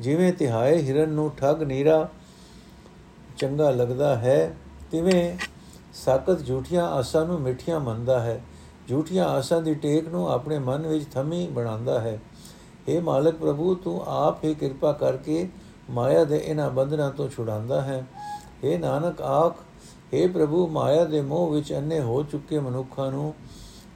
[0.00, 2.08] ਜਿਵੇਂ ਤਿਹਾਏ ਹਿਰਨ ਨੂੰ ਠੱਗ ਨੀਰਾ
[3.38, 4.56] ਚੰਗਾ ਲੱਗਦਾ ਹੈ,
[4.90, 5.36] ਤਿਵੇਂ
[5.94, 8.40] ਸਾਖਤ ਝੂਠੀਆਂ ਆਸਾਂ ਨੂੰ ਮਿੱਠੀਆਂ ਮੰਨਦਾ ਹੈ।
[8.88, 12.20] ਝੂਠੀਆਂ ਆਸਾਂ ਦੀ ਟੇਕ ਨੂੰ ਆਪਣੇ ਮਨ ਵਿੱਚ ਥਮੀ ਬਣਾਉਂਦਾ ਹੈ।
[12.87, 15.47] हे ਮਾਲਕ ਪ੍ਰਭੂ ਤੂੰ ਆਪ ਹੀ ਕਿਰਪਾ ਕਰਕੇ
[15.89, 18.05] ਮਾਇਆ ਦੇ ਇਹਨਾਂ ਬੰਧਨਾਂ ਤੋਂ ਛੁਡਾਉਂਦਾ ਹੈ
[18.63, 19.61] हे ਨਾਨਕ ਆਖ
[20.13, 23.33] हे ਪ੍ਰਭੂ ਮਾਇਆ ਦੇ ਮੋਹ ਵਿੱਚ ਅੰਨੇ ਹੋ ਚੁੱਕੇ ਮਨੁੱਖਾਂ ਨੂੰ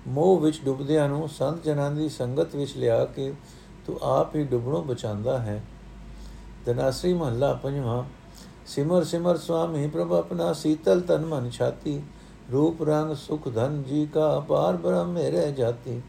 [0.08, 3.34] ਮੋਹ ਵਿੱਚ ਡੁੱਬਦਿਆਂ ਨੂੰ ਸੰਤ ਜਨਾਂ ਦੀ ਸੰਗਤ ਵਿੱਚ ਲਿਆ ਕੇ
[3.88, 5.62] ਤੂੰ ਆਪ ਹੀ ਡੁੱਬਣੋਂ ਬਚਾਉਂਦਾ ਹੈ
[6.66, 8.04] ਦਨਾਸਰੀ ਮਹੱਲਾ ਪੰਜਵਾਂ
[8.68, 12.02] ਸਿਮਰ ਸਿਮਰ ਸੁਆਮੀ ਪ੍ਰਭ ਆਪਣਾ ਸੀਤਲ ਤਨ ਮਨ ਛਾਤੀ
[12.52, 16.02] रूप रंग सुख धन जी का अपार ब्रह्म में रह जाती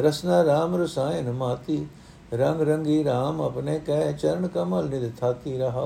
[0.00, 1.78] रसना राम रसायन माती
[2.34, 5.84] रंग रंगी राम अपने कह चरण कमल निध थाती रहा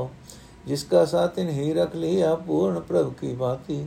[0.66, 3.82] जिसका सातिन ही रख लिया पूर्ण प्रभ की भांति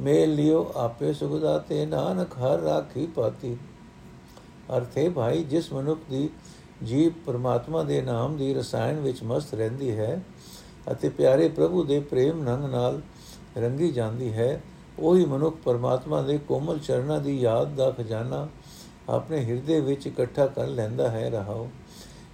[0.00, 3.56] मेल लियो आपे सुखदाते नानक हर राखी पाती
[4.76, 6.28] ਅਰਥੇ ਭਾਈ ਜਿਸ ਮਨੁੱਖ ਦੀ
[6.84, 10.22] ਜੀਵ ਪਰਮਾਤਮਾ ਦੇ ਨਾਮ ਦੀ ਰਸਾਇਣ ਵਿੱਚ ਮਸਤ ਰਹਿੰਦੀ ਹੈ
[10.92, 13.00] ਅਤੇ ਪਿਆਰੇ ਪ੍ਰਭੂ ਦੇ ਪ੍ਰੇਮ ਨੰਗ ਨਾਲ
[13.56, 14.60] ਰੰਗੀ ਜਾਂਦੀ ਹੈ
[14.98, 18.46] ਉਹੀ ਮਨੁੱਖ ਪਰਮਾਤਮਾ ਦੇ ਕੋਮਲ ਚਰਨਾਂ ਦੀ ਯਾਦ ਦਾ ਖਜ਼ਾਨਾ
[19.08, 21.68] ਆਪਣੇ ਹਿਰਦੇ ਵਿੱਚ ਇਕੱਠਾ ਕਰ ਲੈਂਦਾ ਹੈ ਰਹਾਓ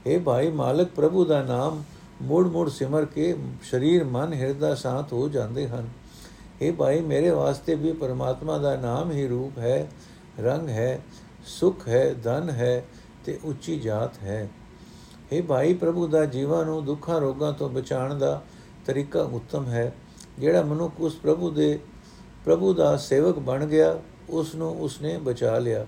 [0.06, 1.82] हे ਭਾਈ ਮਾਲਕ ਪ੍ਰਭੂ ਦਾ ਨਾਮ
[2.22, 3.34] ਮੋੜ ਮੋੜ ਸਿਮਰ ਕੇ
[3.70, 5.88] ਸਰੀਰ ਮਨ ਹਿਰਦਾ ਸ਼ਾਂਤ ਹੋ ਜਾਂਦੇ ਹਨ
[6.62, 9.88] हे ਭਾਈ ਮੇਰੇ ਵਾਸਤੇ ਵੀ ਪਰਮਾਤਮਾ ਦਾ ਨਾਮ ਹੀ ਰੂਪ ਹੈ
[10.40, 11.00] ਰੰਗ ਹੈ
[11.50, 12.82] ਸੁਖ ਹੈ ਧਨ ਹੈ
[13.26, 14.48] ਤੇ ਉੱਚੀ ਜਾਤ ਹੈ
[15.32, 18.40] हे ਭਾਈ ਪ੍ਰਭੂ ਦਾ ਜੀਵਾਂ ਨੂੰ ਦੁੱਖਾਂ ਰੋਗਾਂ ਤੋਂ ਬਚਾਉਣ ਦਾ
[18.86, 19.92] ਤਰੀਕਾ ਉੱਤਮ ਹੈ
[20.38, 21.78] ਜਿਹੜਾ ਮਨੁੱਖ ਉਸ ਪ੍ਰਭੂ ਦੇ
[22.44, 23.96] ਪ੍ਰਭੂ ਦਾ ਸੇਵਕ ਬਣ ਗਿਆ
[24.30, 25.84] ਉਸ ਨੂੰ ਉਸਨੇ ਬਚਾ ਲਿਆ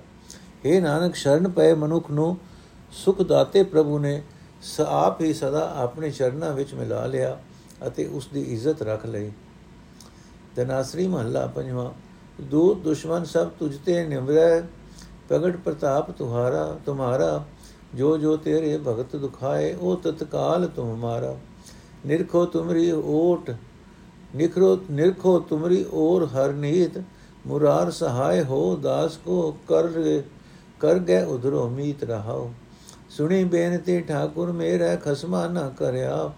[0.64, 2.36] हे ਨਾਨਕ ਸ਼ਰਨ ਪਏ ਮਨੁੱਖ ਨੂੰ
[2.91, 4.21] ਸੁਖ ਦਾਤੇ ਪ੍ਰਭੂ ਨੇ
[4.79, 7.39] ਆਪ ਹੀ ਸਦਾ ਆਪਣੇ ਚਰਨਾਂ ਵਿੱਚ ਮਿਲਾ ਲਿਆ
[7.87, 9.31] ਅਤੇ ਉਸ ਦੀ ਇੱਜ਼ਤ ਰੱਖ ਲਈ।
[10.55, 11.91] ਦਨਾਸਰੀ ਮਹੱਲਾ ਪੰਜਵਾਂ,
[12.41, 14.61] ਦੂਤ ਦੁਸ਼ਮਨ ਸਭ ਤੁਝ ਤੇ ਨਿਮਰੈ,
[15.29, 17.45] ਪ੍ਰਗਟ ਪ੍ਰਤਾਪ ਤੁਹਾਰਾ, ਤੁਮਾਰਾ,
[17.95, 21.35] ਜੋ ਜੋ ਤੇਰੇ ਭਗਤ ਦੁਖਾਏ, ਉਹ ਤਤਕਾਲ ਤੁਮ ਮਾਰਾ।
[22.05, 23.51] ਨਿਰਖੋ ਤੁਮਰੀ ਓਟ,
[24.35, 27.01] ਨਿਖਰੋ, ਨਿਰਖੋ ਤੁਮਰੀ ਔਰ ਹਰ ਨੀਤ,
[27.47, 29.87] ਮੁਰਾਰ ਸਹਾय ਹੋ ਦਾਸ ਕੋ, ਕਰ
[30.79, 32.51] ਕਰ ਗਏ ਉਧਰੋ ਮੀਤ ਰਹਾਓ
[33.09, 36.31] ਸੁਣੀ ਬੇਨਤੀ, ਠਾਕੁਰ ਮੇਰਾ ਖਸਮਾ ਨਾ ਕਰਿਆ।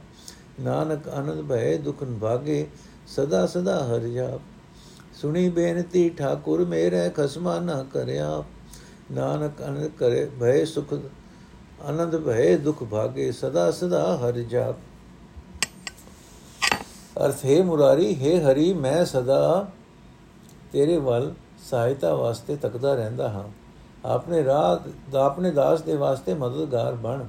[0.59, 2.67] ਨਾਨਕ ਆਨੰਦ ਭਏ ਦੁਖਨ ਭਾਗੇ
[3.07, 4.41] ਸਦਾ ਸਦਾ ਹਰ ਜਾਪ
[5.13, 8.43] ਸੁਣੀ ਬੇਨਤੀ, ਠਾਕੁਰ ਮੇਰਾ ਖਸਮਾ ਨਾ ਕਰਿਆ।
[9.11, 10.93] ਨਾਨਕ ਆਨੰਦ ਕਰੇ, ਭਏ, ਸੁਖ,
[11.81, 14.75] ਆਨੰਦ ਭਏ, ਦੁਖ ਭਾਗੇ, ਸਦਾ ਸਦਾ ਹਰ ਜਾਪ
[17.25, 19.67] ਅਰਥ, ਹੈ ਮੁਰਾਰੀ, ਹੈ ਹਰੀ, ਮੈਂ ਸਦਾ
[20.71, 21.33] ਤੇਰੇ ਵੱਲ
[21.69, 23.60] ਸਹਾਇਤਾ ਵਾਸਤੇ ਤੱਕਦਾ ਰਹਿੰਦਾ ਹਾਂ।
[24.04, 27.24] ਆਪਣੇ ਰਾਹ ਦਾ ਆਪਣੇ ਦਾਸ ਦੇ ਵਾਸਤੇ ਮਦਦਗਾਰ ਬਣ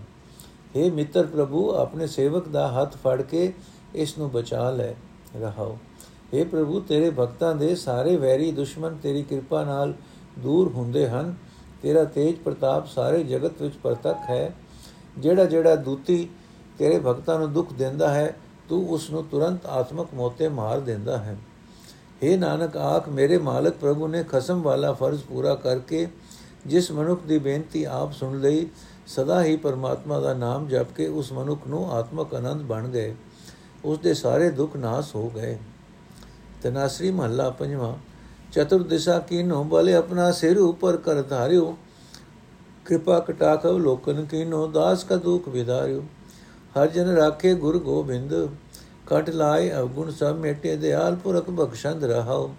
[0.76, 3.52] हे ਮਿੱਤਰ ਪ੍ਰਭੂ ਆਪਣੇ ਸੇਵਕ ਦਾ ਹੱਥ ਫੜ ਕੇ
[3.96, 4.94] ਇਸ ਨੂੰ ਬਚਾ ਲੈ
[5.36, 5.78] ਰਹਾਓ
[6.34, 9.94] हे ਪ੍ਰਭੂ ਤੇਰੇ ਭਗਤਾਂ ਦੇ ਸਾਰੇ ਵੈਰੀ ਦੁਸ਼ਮਣ ਤੇਰੀ ਕਿਰਪਾ ਨਾਲ
[10.40, 11.34] ਦੂਰ ਹੁੰਦੇ ਹਨ
[11.82, 14.54] ਤੇਰਾ ਤੇਜ ਪ੍ਰਤਾਪ ਸਾਰੇ ਜਗਤ ਵਿੱਚ ਪ੍ਰਤੱਖ ਹੈ
[15.18, 16.28] ਜਿਹੜਾ ਜਿਹੜਾ ਦੂਤੀ
[16.80, 18.34] ਤੇਰੇ ਭਗਤਾਂ ਨੂੰ ਦੁੱਖ ਦਿੰਦਾ ਹੈ
[18.70, 21.38] ਤੂੰ ਉਸ ਨੂੰ ਤੁਰੰਤ ਆਤਮਕ ਮੋਤੇ ਮਾਰ ਦਿੰਦਾ ਹੈ
[22.22, 26.08] हे ਨਾਨਕ ਆਖ ਮੇਰੇ ਮਾਲਕ ਪ੍ਰਭੂ ਨੇ ਖਸਮ ਵਾਲਾ ਫਰਜ਼ ਪੂਰਾ ਕਰਕੇ
[26.67, 28.69] ਜਿਸ ਮਨੁੱਖ ਦੀ ਬੇਨਤੀ ਆਪ ਸੁਣ ਲਈ,
[29.07, 33.15] ਸਦਾ ਹੀ ਪਰਮਾਤਮਾ ਦਾ ਨਾਮ ਜਪ ਕੇ ਉਸ ਮਨੁੱਖ ਨੂੰ ਆਤਮਕ ਆਨੰਦ ਬਣ ਗਏ।
[33.85, 35.59] ਉਸ ਦੇ ਸਾਰੇ ਦੁੱਖ ਨਾਸ ਹੋ ਗਏ।
[36.63, 37.97] ਤਨਾਸਰੀ ਮਹੱਲਾ ਪੰਜਵਾਂ
[38.53, 41.77] ਚਤੁਰ ਦਿਸ਼ਾ ਕੀਨੋ, ਬਲੇ ਆਪਣਾ ਸਿਰ ਉਪਰ ਕਰ ਧਾਰਿਓ।
[42.87, 46.05] ਕਿਰਪਾ ਕਟਾਖਵ ਲੋਕਨ ਕੀਨੋ, ਦਾਸ ਕਾ ਦੁਖ ਵਿਦਾਰਿਓ।
[46.79, 48.49] ਹਰ ਜਨ ਰਾਖੇ ਗੁਰ ਗੋਬਿੰਦ,
[49.07, 52.55] ਕਟ ਲਾਏ ਅਵਗੁਣ ਸਭ ਮੇਟੇ, ਦਿਆਲ ਪੁਰਖ ਬਖਸ਼ੰਦ ਰਹਾਓ।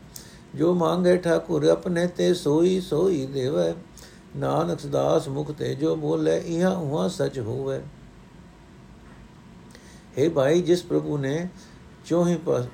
[0.56, 3.74] ਜੋ ਮੰਗੇ ਠਾਕੁਰ, ਆਪਣੇ ਤੇ ਸੋਈ ਸੋਈ ਦੇਵੈ।
[4.37, 7.81] ਨਾਨਕ ਸਦਾਸ ਮੁਖ ਤੇ ਜੋ ਬੋਲੇ ਇਹਾਂ ਉਹਾਂ ਸਚ ਹੋਵੇ
[10.16, 11.48] हे ਭਾਈ ਜਿਸ ਪ੍ਰਭੂ ਨੇ
[12.07, 12.66] ਚੋਹੀ ਪਰ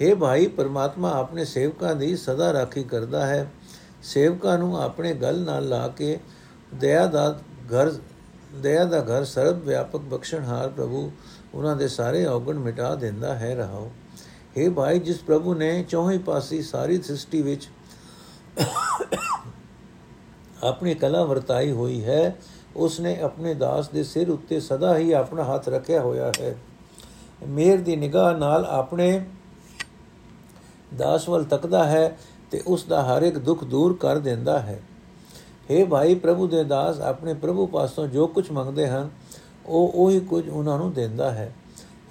[0.00, 3.48] हे ਭਾਈ ਪਰਮਾਤਮਾ ਆਪਣੇ ਸੇਵਕਾਂ ਦੀ ਸਦਾ ਰਾਖੀ ਕਰਦਾ ਹੈ
[4.04, 6.18] ਸੇਵਕਾਂ ਨੂੰ ਆਪਣੇ ਗਲ ਨਾਲ ਲਾ ਕੇ
[6.74, 7.30] ਦਇਆ ਦਾ
[7.72, 7.92] ਘਰ
[8.54, 11.10] ਦਇਆ ਦਾ ਘਰ ਸਰਬ ਵਿਆਪਕ ਬਖਸ਼ਣਹਾਰ ਪ੍ਰਭੂ
[11.54, 13.90] ਉਹਨਾਂ ਦੇ ਸਾਰੇ ਔਗਣ ਮਿਟਾ ਦਿੰਦਾ ਹੈ ਰਹਾਓ
[14.56, 17.68] हे ਭਾਈ ਜਿਸ ਪ੍ਰਭੂ ਨੇ ਚੌਹੀ ਪਾਸੀ ਸਾਰੀ ਸ੍ਰਿਸ਼ਟੀ ਵਿੱਚ
[20.63, 22.35] ਆਪਣੀ ਕਲਾ ਵਰਤਾਈ ਹੋਈ ਹੈ
[22.75, 26.55] ਉਸ ਨੇ ਆਪਣੇ ਦਾਸ ਦੇ ਸਿਰ ਉੱਤੇ ਸਦਾ ਹੀ ਆਪਣਾ ਹੱਥ ਰੱਖਿਆ ਹੋਇਆ ਹੈ।
[27.47, 29.25] ਮੇਰ ਦੀ ਨਿਗਾਹ ਨਾਲ ਆਪਣੇ
[30.97, 32.17] ਦਾਸ ਵੱਲ ਤੱਕਦਾ ਹੈ
[32.51, 34.81] ਤੇ ਉਸ ਦਾ ਹਰ ਇੱਕ ਦੁੱਖ ਦੂਰ ਕਰ ਦਿੰਦਾ ਹੈ।
[35.71, 39.09] हे ਭਾਈ ਪ੍ਰਭੂ ਦੇ ਦਾਸ, ਆਪਣੇ ਪ੍ਰਭੂ ਪਾਸੋਂ ਜੋ ਕੁਝ ਮੰਗਦੇ ਹਨ,
[39.65, 41.55] ਉਹ ਉਹੀ ਕੁਝ ਉਹਨਾਂ ਨੂੰ ਦਿੰਦਾ ਹੈ।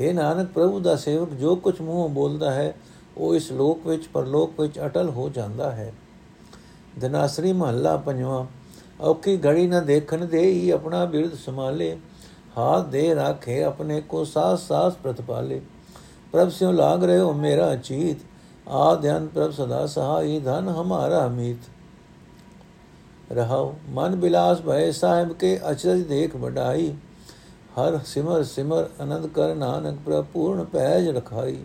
[0.00, 2.74] हे ਨਾਨਕ, ਪ੍ਰਭੂ ਦਾ ਸੇਵਕ ਜੋ ਕੁਝ ਮੂੰਹੋਂ ਬੋਲਦਾ ਹੈ,
[3.16, 5.92] ਉਹ ਇਸ ਲੋਕ ਵਿੱਚ, ਪਰਲੋਕ ਵਿੱਚ ਅਟਲ ਹੋ ਜਾਂਦਾ ਹੈ।
[7.00, 8.44] ਧਨਾਸਰੀ ਮਹੱਲਾ ਪੰਜਵਾਂ
[9.00, 11.96] ਔਖੀ ਘੜੀ ਨਾ ਦੇਖਣ ਦੇ ਹੀ ਆਪਣਾ ਬਿਰਧ ਸੰਭਾਲੇ
[12.58, 15.60] ਹਾਥ ਦੇ ਰਾਖੇ ਆਪਣੇ ਕੋ ਸਾਸ ਸਾਸ ਪ੍ਰਤਪਾਲੇ
[16.32, 18.18] ਪ੍ਰਭ ਸਿਓ ਲਾਗ ਰਹੇ ਹੋ ਮੇਰਾ ਚੀਤ
[18.70, 21.70] ਆ ਧਿਆਨ ਪ੍ਰਭ ਸਦਾ ਸਹਾਈ ਧਨ ਹਮਾਰਾ ਅਮੀਤ
[23.32, 26.92] ਰਹਾਉ ਮਨ ਬਿਲਾਸ ਭੈ ਸਾਹਿਬ ਕੇ ਅਚਰਜ ਦੇਖ ਵਡਾਈ
[27.78, 31.56] ਹਰ ਸਿਮਰ ਸਿਮਰ ਆਨੰਦ ਕਰ ਨਾਨਕ ਪ੍ਰਭ ਪੂਰਨ ਪੈਜ ਰਖਾਈ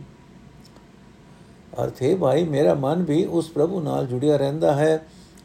[1.77, 4.99] ਅਰਥ ਹੈ ਭਾਈ ਮੇਰਾ ਮਨ ਵੀ ਉਸ ਪ੍ਰਭੂ ਨਾਲ ਜੁੜਿਆ ਰਹਿੰਦਾ ਹੈ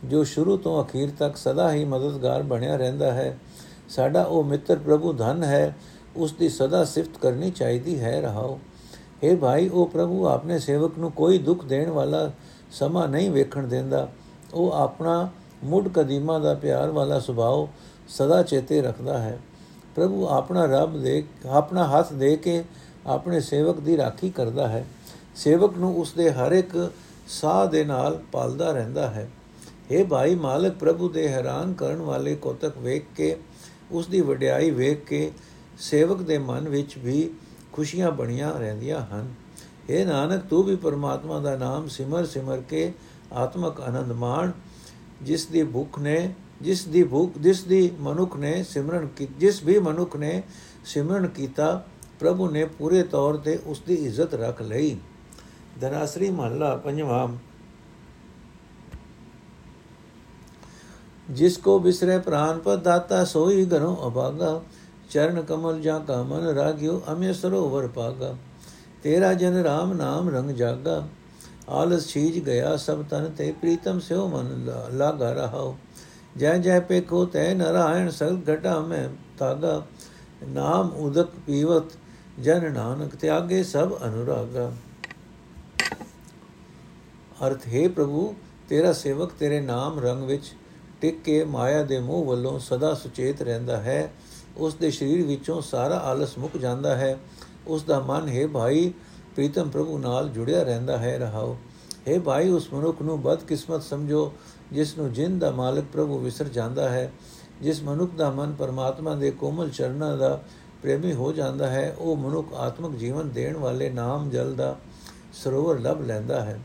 [0.04, 3.38] ਜੋ ਸ਼ੁਰੂ ਤੋਂ ਅਖੀਰ ਤੱਕ ਸਦਾ ਹੀ ਮਦਦਗਾਰ ਬਣਿਆ ਰਹਿੰਦਾ ਹੈ।
[3.88, 5.76] ਸਾਡਾ ਉਹ ਮਿੱਤਰ ਪ੍ਰਭੂ ਧਨ ਹੈ,
[6.16, 8.60] ਉਸ ਦੀ ਸਦਾ ਸਿਫਤ ਕਰਨੀ ਚਾਹੀਦੀ ਹੈ, ਰਹਾਓ।
[9.24, 12.30] हे ਭਾਈ, ਉਹ ਪ੍ਰਭੂ ਆਪਣੇ ਸੇਵਕ ਨੂੰ ਕੋਈ ਦੁੱਖ ਦੇਣ ਵਾਲਾ
[12.70, 14.08] ਸਮਾਂ ਨਹੀਂ ਵੇਖਣ ਦਿੰਦਾ।
[14.54, 15.28] ਉਹ ਆਪਣਾ
[15.64, 17.66] ਮੁੱਢ ਕਦੀਮਾ ਦਾ ਪਿਆਰ ਵਾਲਾ ਸੁਭਾਅ
[18.08, 19.38] ਸਦਾ ਚੇਤੇ ਰੱਖਦਾ ਹੈ।
[19.94, 22.64] ਪ੍ਰਭੂ ਆਪਣਾ ਰੱਬ ਦੇ, ਆਪਣਾ ਹੱਥ ਦੇ ਕੇ
[23.06, 24.86] ਆਪਣੇ ਸੇਵਕ ਦੀ ਰਾਖੀ ਕਰਦਾ ਹੈ।
[25.36, 26.92] ਸੇਵਕ ਨੂੰ ਉਸ ਦੇ ਹਰ ਇੱਕ
[27.28, 29.30] ਸਾਹ ਦੇ ਨਾਲ ਪਾਲਦਾ ਰਹਿੰਦਾ ਹੈ।
[29.92, 33.36] हे ਭਾਈ ਮਾਲਕ ਪ੍ਰਭੂ ਦੇ ਹੈਰਾਨ ਕਰਨ ਵਾਲੇ ਕੋਤਕ ਵੇਖ ਕੇ
[33.92, 35.32] ਉਸ ਦੀ ਵਡਿਆਈ ਵੇਖ ਕੇ,
[35.78, 37.30] ਸੇਵਕ ਦੇ ਮਨ ਵਿੱਚ ਵੀ
[37.72, 39.34] ਖੁਸ਼ੀਆਂ ਬਣੀਆਂ ਰਹਿੰਦੀਆਂ ਹਨ।
[39.90, 42.92] ਇਹ ਨਾਨਕ, ਤੂੰ ਵੀ ਪਰਮਾਤਮਾ ਦਾ ਨਾਮ ਸਿਮਰ ਸਿਮਰ ਕੇ
[43.32, 44.50] ਆਤਮਕ ਆਨੰਦ ਮਾਣ।
[45.22, 49.78] ਜਿਸ ਦੀ ਭੁੱਖ ਨੇ, ਜਿਸ ਦੀ ਭੁੱਖ, ਜਿਸ ਦੀ ਮਨੁੱਖ ਨੇ ਸਿਮਰਨ ਕੀ, ਜਿਸ ਵੀ
[49.78, 50.42] ਮਨੁੱਖ ਨੇ
[50.84, 51.84] ਸਿਮਰਨ ਕੀਤਾ,
[52.20, 54.96] ਪ੍ਰਭੂ ਨੇ ਪੂਰੇ ਤੌਰ ਤੇ ਉਸ ਦੀ ਇੱਜ਼ਤ ਰੱਖ ਲਈ।
[55.80, 57.28] ਧਨਾਸਰੀ ਮਹੱਲਾ ਪੰਜਵਾਂ
[61.32, 64.62] ਜਿਸ ਕੋ ਬਿਸਰੇ ਪ੍ਰਾਨ ਪਰ ਦਾਤਾ, ਸੋਈ ਘਰੋਂ ਅਭਾਗਾ।
[65.10, 68.34] ਚਰਨ ਕਮਲ ਜਾਂ ਕਾ ਮਨ ਰਾਗਿਓ, ਅਮੇ ਸਰੋਵਰ ਪਾਗਾ।
[69.02, 71.08] ਤੇਰਾ ਜਨ ਰਾਮ ਨਾਮ ਰੰਗ ਜਾਗਾ।
[71.68, 75.76] ਆਲਸ ਛੀਜ ਗਿਆ, ਸਭ ਤਨ ਤੇ ਪ੍ਰੀਤਮ ਸਿਓ ਮਨ ਲਾਗਾ ਰਹਾਓ।
[76.36, 79.86] ਜੈ ਜੈ ਪੇਖੋ, ਤੈ ਨਰਾਇਣ ਸਗਲ ਘਟਾ ਮੈਂ ਤਾਗਾ
[80.48, 81.84] ਨਾਮ ਉਦਕ ਪੀਵਤ,
[82.40, 84.72] ਜਨ ਨਾਨਕ ਤਿਆਗੇ ਸਭ ਅਨੁਰਾਗਾ।
[87.46, 88.34] ਅਰਥ, ਹੈ ਪ੍ਰਭੂ,
[88.68, 90.54] ਤੇਰਾ ਸੇਵਕ ਤੇਰੇ ਨਾਮ ਰੰਗ ਵਿੱਚ
[91.02, 94.12] ਟਿਕ ਕੇ ਮਾਇਆ ਦੇ ਮੋਹ ਵੱਲੋਂ ਸਦਾ ਸੁਚੇਤ ਰਹਿੰਦਾ ਹੈ।
[94.56, 97.18] ਉਸ ਦੇ ਸਰੀਰ ਵਿੱਚੋਂ ਸਾਰਾ ਆਲਸ ਮੁੱਕ ਜਾਂਦਾ ਹੈ।
[97.66, 98.92] ਉਸ ਦਾ ਮਨ, ਹੈ ਭਾਈ,
[99.34, 101.56] ਪ੍ਰੀਤਮ ਪ੍ਰਭੂ ਨਾਲ ਜੁੜਿਆ ਰਹਿੰਦਾ ਹੈ, ਰਹਾਓ।
[102.08, 104.32] ਹੈ ਭਾਈ, ਉਸ ਮਨੁੱਖ ਨੂੰ ਬਦਕਿਸਮਤ ਸਮਝੋ,
[104.72, 107.12] ਜਿਸ ਨੂੰ ਜਿੰਦ ਦਾ ਮਾਲਕ ਪ੍ਰਭੂ ਵਿਸਰ ਜਾਂਦਾ ਹੈ,
[107.62, 110.42] ਜਿਸ ਮਨੁੱਖ ਦਾ ਮਨ ਪਰਮਾਤਮਾ ਦੇ ਕੋਮਲ ਚਰਨਾਂ ਦਾ
[110.82, 114.78] ਪ੍ਰੇਮੀ ਹੋ ਜਾਂਦਾ ਹੈ, ਉਹ ਮਨੁੱਖ ਆਤਮਿਕ ਜੀਵਨ ਦੇਣ ਵਾਲੇ ਨਾਮ ਜਲ ਦਾ
[115.32, 116.60] ਸਰੋਵਰ ਲਭ ਲੈਂਦਾ ਹੈ।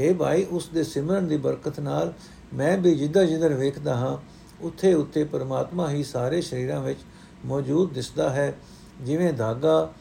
[0.00, 2.12] हे ਭਾਈ, ਉਸ ਦੇ ਸਿਮਰਨ ਦੀ ਬਰਕਤ ਨਾਲ
[2.54, 4.16] ਮੈਂ ਵੀ ਜਿੱਦਾਂ ਜਿੱਧਰ ਵੇਖਦਾ ਹਾਂ,
[4.60, 6.98] ਉੱਥੇ ਉੱਥੇ ਪਰਮਾਤਮਾ ਹੀ ਸਾਰੇ ਸ਼ਰੀਰਾਂ ਵਿੱਚ
[7.46, 8.54] ਮੌਜੂਦ ਦਿਸਦਾ ਹੈ,
[9.02, 9.92] ਜਿਵੇਂ ਧਾਗਾ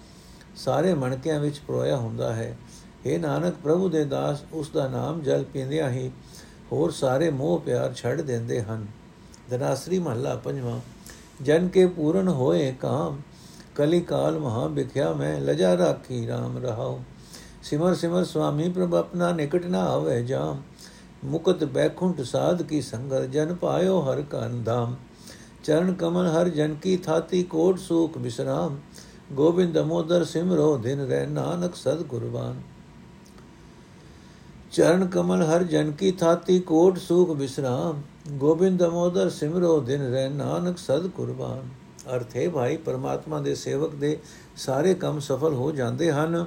[0.56, 2.58] ਸਾਰੇ ਮਣਕਿਆਂ ਵਿੱਚ ਪਰੋਇਆ ਹੁੰਦਾ ਹੈ।
[3.08, 6.12] हे ਨਾਨਕ, ਪ੍ਰਭੂ ਦੇ ਦਾਸ, ਉਸ ਦਾ ਨਾਮ ਜਲ ਪੀਂਦਿਆਂ ਹੀ
[6.72, 8.88] ਹੋਰ ਸਾਰੇ ਮੋਹ ਪਿਆਰ ਛੱਡ ਦਿੰਦੇ ਹਨ।
[9.50, 10.80] ਦਨਾਸਰੀ ਮਹੱਲਾ ਪੰਜਵਾਂ,
[11.42, 13.22] ਜਨ ਕੇ ਪੂਰਨ ਹੋਏ ਕਾਮ,
[13.76, 17.00] ਕਲੀ ਕਾਲ ਮਹਾ ਬਿਖਿਆ ਮੈਂ, ਲਜਾ ਰਾਖੀ RAM ਰਹਾਉ।
[17.64, 20.62] ਸਿਮਰ ਸਿਮਰ ਸੁਆਮੀ ਪ੍ਰਭ ਆਪਣਾ ਨਿਕਟ ਨਾ ਆਵੇ ਜਾਮ
[21.28, 24.96] ਮੁਕਤ ਬੈਖੁੰਟ ਸਾਧ ਕੀ ਸੰਗਰ ਜਨ ਪਾਇਓ ਹਰ ਕਨ ਧਾਮ।
[25.64, 28.78] ਚਰਨ ਕਮਲ ਹਰ ਜਨ ਕੀ ਥਾਤੀ, ਕੋਟ ਸੂਖ ਬਿਸਰਾਮ।
[29.32, 32.62] ਗੋਬਿੰਦ ਮੋਦਰ ਸਿਮਰੋ ਦਿਨ ਰਹਿ ਨਾਨਕ ਸਦ ਗੁਰਬਾਨ।
[34.72, 40.78] ਚਰਨ ਕਮਲ ਹਰ ਜਨ ਕੀ ਥਾਤੀ, ਕੋਟ ਸੂਖ ਬਿਸਰਾਮ। ਗੋਬਿੰਦ ਮੋਦਰ ਸਿਮਰੋ ਦਿਨ ਰਹਿ ਨਾਨਕ
[40.78, 41.70] ਸਦ ਕੁਰਬਾਨ
[42.16, 44.18] ਅਰਥ ਹੈ ਭਾਈ, ਪਰਮਾਤਮਾ ਦੇ ਸੇਵਕ ਦੇ
[44.58, 46.46] ਸਾਰੇ ਕੰਮ ਸਫਲ ਹੋ ਜਾਂਦੇ ਹਨ।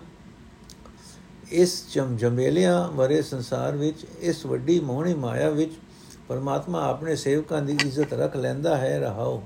[1.52, 5.72] ਇਸ ਜਮ ਜਮੇਲਿਆਂ ਵਰੇ ਸੰਸਾਰ ਵਿੱਚ, ਇਸ ਵੱਡੀ ਮੋਹਣੀ ਮਾਇਆ ਵਿੱਚ
[6.28, 9.42] ਪਰਮਾਤਮਾ ਆਪਣੇ ਸੇਵਕਾਂ ਦੀ ਇੱਜ਼ਤ ਰੱਖ ਲੈਂਦਾ ਹੈ। ਰਹਾਓ।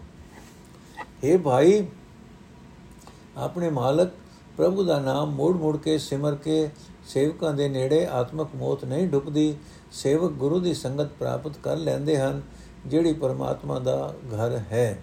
[1.25, 1.87] हे ਭਾਈ,
[3.37, 4.11] ਆਪਣੇ ਮਾਲਕ,
[4.57, 6.71] ਪ੍ਰਭੂ ਦਾ ਨਾਮ ਮੋੜ ਮੋੜ ਕੇ ਸਿਮਰ ਕੇ
[7.07, 9.57] ਸੇਵਕਾਂ ਦੇ ਨੇੜੇ ਆਤਮਕ ਮੌਤ ਨਹੀਂ ਡੁੱਬਦੀ,
[9.93, 12.43] ਸੇਵਕ ਗੁਰੂ ਦੀ ਸੰਗਤ ਪ੍ਰਾਪਤ ਕਰ ਲੈਂਦੇ ਹਨ,
[12.87, 15.03] ਜਿਹੜੀ ਪਰਮਾਤਮਾ ਦਾ ਘਰ ਹੈ।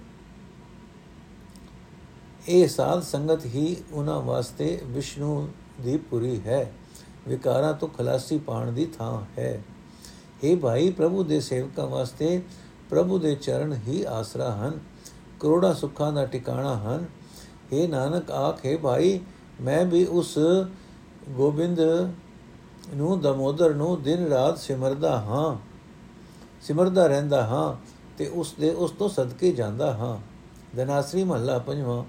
[2.48, 5.50] ਇਹ ਸਾਧ ਸੰਗਤ ਹੀ ਉਹਨਾਂ ਵਾਸਤੇ ਵਿਸ਼ਨੂੰ
[5.82, 6.72] ਦੀ ਪੁਰੀ ਹੈ।
[7.28, 9.64] ਵਿਕਾਰਾਂ ਤੋਂ ਖਲਾਸੀ ਪਾਣ ਦੀ ਥਾਂ ਹੈ।
[10.44, 12.42] ਇਹ ਭਾਈ, ਪ੍ਰਭੂ ਦੇ ਸੇਵਕਾਂ ਵਾਸਤੇ
[12.90, 14.80] ਪ੍ਰਭੂ ਦੇ ਚਰਨ ਹੀ ਆਸਰਾ ਹਨ।
[15.40, 17.06] ਕਰੋੜਾ ਸੁੱਖਾਂ ਦਾ ਟਿਕਾਣਾ ਹਨ।
[17.74, 19.20] ਇਹ ਨਾਨਕ, ਆਖੇ ਭਾਈ,
[19.62, 20.40] ਮੈਂ ਵੀ ਉਸ
[21.30, 21.80] ਗੋਬਿੰਦ
[22.96, 25.58] ਨੂੰ, ਦਮੋਦਰ ਨੂੰ ਦਿਨ ਰਾਤ ਸਿਮਰਦਾ ਹਾਂ।
[26.62, 27.86] ਸਿਮਰਦਾ ਰਹਿੰਦਾ ਹਾਂ
[28.18, 30.20] ਤੇ ਉਸ ਦੇ, ਉਸ ਤੋਂ ਸਦਕੇ ਜਾਂਦਾ ਹਾਂ।
[30.78, 32.04] ਦਨਾਸਰੀ ਮਹੱਲਾ ਪੰਜਵਾਂ,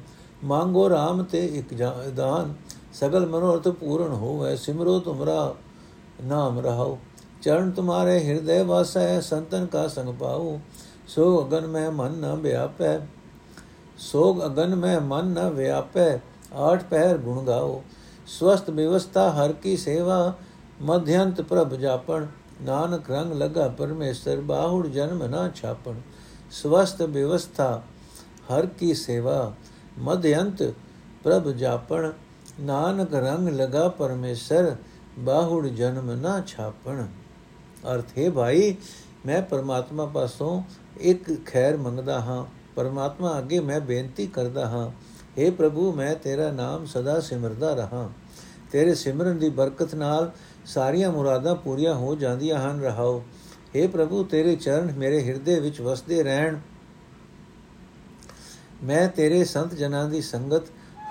[0.44, 1.74] ਮੰਗੋ RAM ਤੇ ਇੱਕ
[2.16, 2.54] ਦਾਨ।
[2.92, 5.54] ਸਗਲ ਮਨੋਰਥ ਪੂਰਨ ਹੋਵੇ, ਸਿਮਰੋ ਤੁਮਰਾ
[6.24, 6.98] ਨਾਮ ਰਹਾਓ
[7.42, 10.58] ਚਰਨ ਤੁਮਾਰੇ ਹਿਰਦੈ ਵਾਸੈ, ਸੰਤਨ ਕਾ ਸੰਗ ਪਾਉ।
[11.08, 12.98] ਸੋ ਅਗਨ ਮੈਂ ਮਨ ਨ ਵਿਆਪੈ,
[13.98, 16.18] ਸੋਗ ਅਗਨ ਮੈਂ ਮਨ ਨ ਵਿਆਪੈ,
[16.54, 17.82] ਆਠ ਪਹਿਰ ਗੁਣ ਗਾਓ।
[18.26, 20.32] ਸਵਸਤ ਵਿਵਸਥਾ ਹਰ ਕੀ ਸੇਵਾ,
[20.82, 22.26] ਮਧਿਅੰਤ ਪ੍ਰਭ ਜਾਪਣ।
[22.62, 25.94] ਨਾਨਕ ਰੰਗ ਲਗਾ ਪਰਮੇਸ਼ਰ, ਬਾਹੁੜ ਜਨਮ ਨਾ ਛਾਪਣ।
[26.50, 27.82] ਸਵਸਤ ਵਿਵਸਥਾ
[28.50, 29.52] ਹਰ ਕੀ ਸੇਵਾ,
[29.98, 30.62] ਮਧਿਅੰਤ
[31.22, 32.12] ਪ੍ਰਭ ਜਾਪਣ।
[32.62, 34.76] ਨਾਨਕ ਰੰਗ ਲਗਾ ਪਰਮੇਸ਼ਰ,
[35.18, 37.02] ਬਾਹੁੜ ਜਨਮ ਨਾ ਛਾਪਣ।
[37.94, 38.76] ਅਰਥ, ਹੈ ਭਾਈ,
[39.26, 40.62] ਮੈਂ ਪਰਮਾਤਮਾ ਪਾਸੋਂ
[41.00, 42.46] ਇੱਕ ਖੈਰ ਮੰਗਦਾ ਹਾਂ।
[42.76, 44.90] ਪਰਮਾਤਮਾ ਅੱਗੇ ਮੈਂ ਬੇਨਤੀ ਕਰਦਾ ਹਾਂ।
[45.42, 48.10] हे ਪ੍ਰਭੂ, ਮੈਂ ਤੇਰਾ ਨਾਮ ਸਦਾ ਸਿਮਰਦਾ ਰਹਾ।
[48.72, 50.32] ਤੇਰੇ ਸਿਮਰਨ ਦੀ ਬਰਕਤ ਨਾਲ
[50.66, 53.22] ਸਾਰੀਆਂ ਮੁਰਾਦਾਂ ਪੂਰੀਆਂ ਹੋ ਜਾਂਦੀਆਂ ਹਨ। ਰਹਾਓ।
[53.76, 56.58] हे ਪ੍ਰਭੂ, ਤੇਰੇ ਚਰਨ ਮੇਰੇ ਹਿਰਦੇ ਵਿੱਚ ਵਸਦੇ ਰਹਿਣ।
[58.84, 60.62] ਮੈਂ ਤੇਰੇ ਸੰਤ ਜਨਾਂ ਦੀ ਸੰਗਤ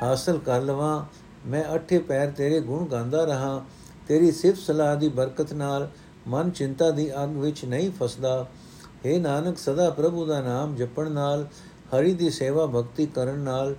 [0.04, 1.06] ਹਾਸਲ ਕਰ ਲਵਾਂ।
[1.48, 3.66] ਮੈਂ ਅਠੇ ਪੈਰ ਤੇਰੇ ਗੁਣ ਗਾਉਂਦਾ ਰਹਾ,
[4.08, 5.90] ਤੇਰੀ ਸਿਫਤ ਸਲਾਹ ਦੀ ਬਰਕਤ ਨਾਲ
[6.28, 8.48] ਮਨ ਚਿੰਤਾ ਦੀ ਅੱਗ ਵਿੱਚ ਨਹੀਂ ਫਸਦਾ।
[9.06, 11.48] हे ਨਾਨਕ, ਸਦਾ ਪ੍ਰਭੂ ਦਾ ਨਾਮ ਜਪਣ ਨਾਲ,
[11.96, 13.76] ਹਰੀ ਦੀ ਸੇਵਾ ਭਗਤੀ ਕਰਨ ਨਾਲ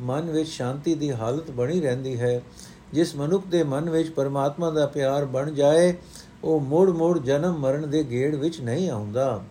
[0.00, 2.42] ਮਨ ਵਿੱਚ ਸ਼ਾਂਤੀ ਦੀ ਹਾਲਤ ਬਣੀ ਰਹਿੰਦੀ ਹੈ।
[2.92, 5.94] ਜਿਸ ਮਨੁੱਖ ਦੇ ਮਨ ਵਿੱਚ ਪਰਮਾਤਮਾ ਦਾ ਪਿਆਰ ਬਣ ਜਾਏ,
[6.44, 9.44] ਉਹ ਮੋੜ-ਮੋੜ ਜਨਮ ਮਰਨ ਦੇ ਗੇੜ ਵਿੱਚ ਨਹੀਂ ਆਉਂਦਾ।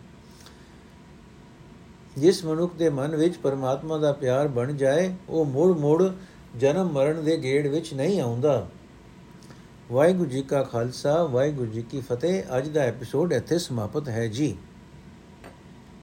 [2.17, 6.09] ਜਿਸ ਮਨੁੱਖ ਦੇ ਮਨ ਵਿੱਚ ਪਰਮਾਤਮਾ ਦਾ ਪਿਆਰ ਬਣ ਜਾਏ, ਉਹ ਮੋੜ-ਮੋੜ
[6.57, 8.67] ਜਨਮ ਮਰਨ ਦੇ ਗੇੜ ਵਿੱਚ ਨਹੀਂ ਆਉਂਦਾ।
[9.91, 14.57] ਵਾਹਿਗੁਰੂ ਜੀ ਕਾ ਖਾਲਸਾ, ਵਾਹਿਗੁਰੂ ਜੀ ਕੀ ਫਤਿਹ। ਅੱਜ ਦਾ ਐਪੀਸੋਡ ਇੱਥੇ ਸਮਾਪਤ ਹੈ ਜੀ।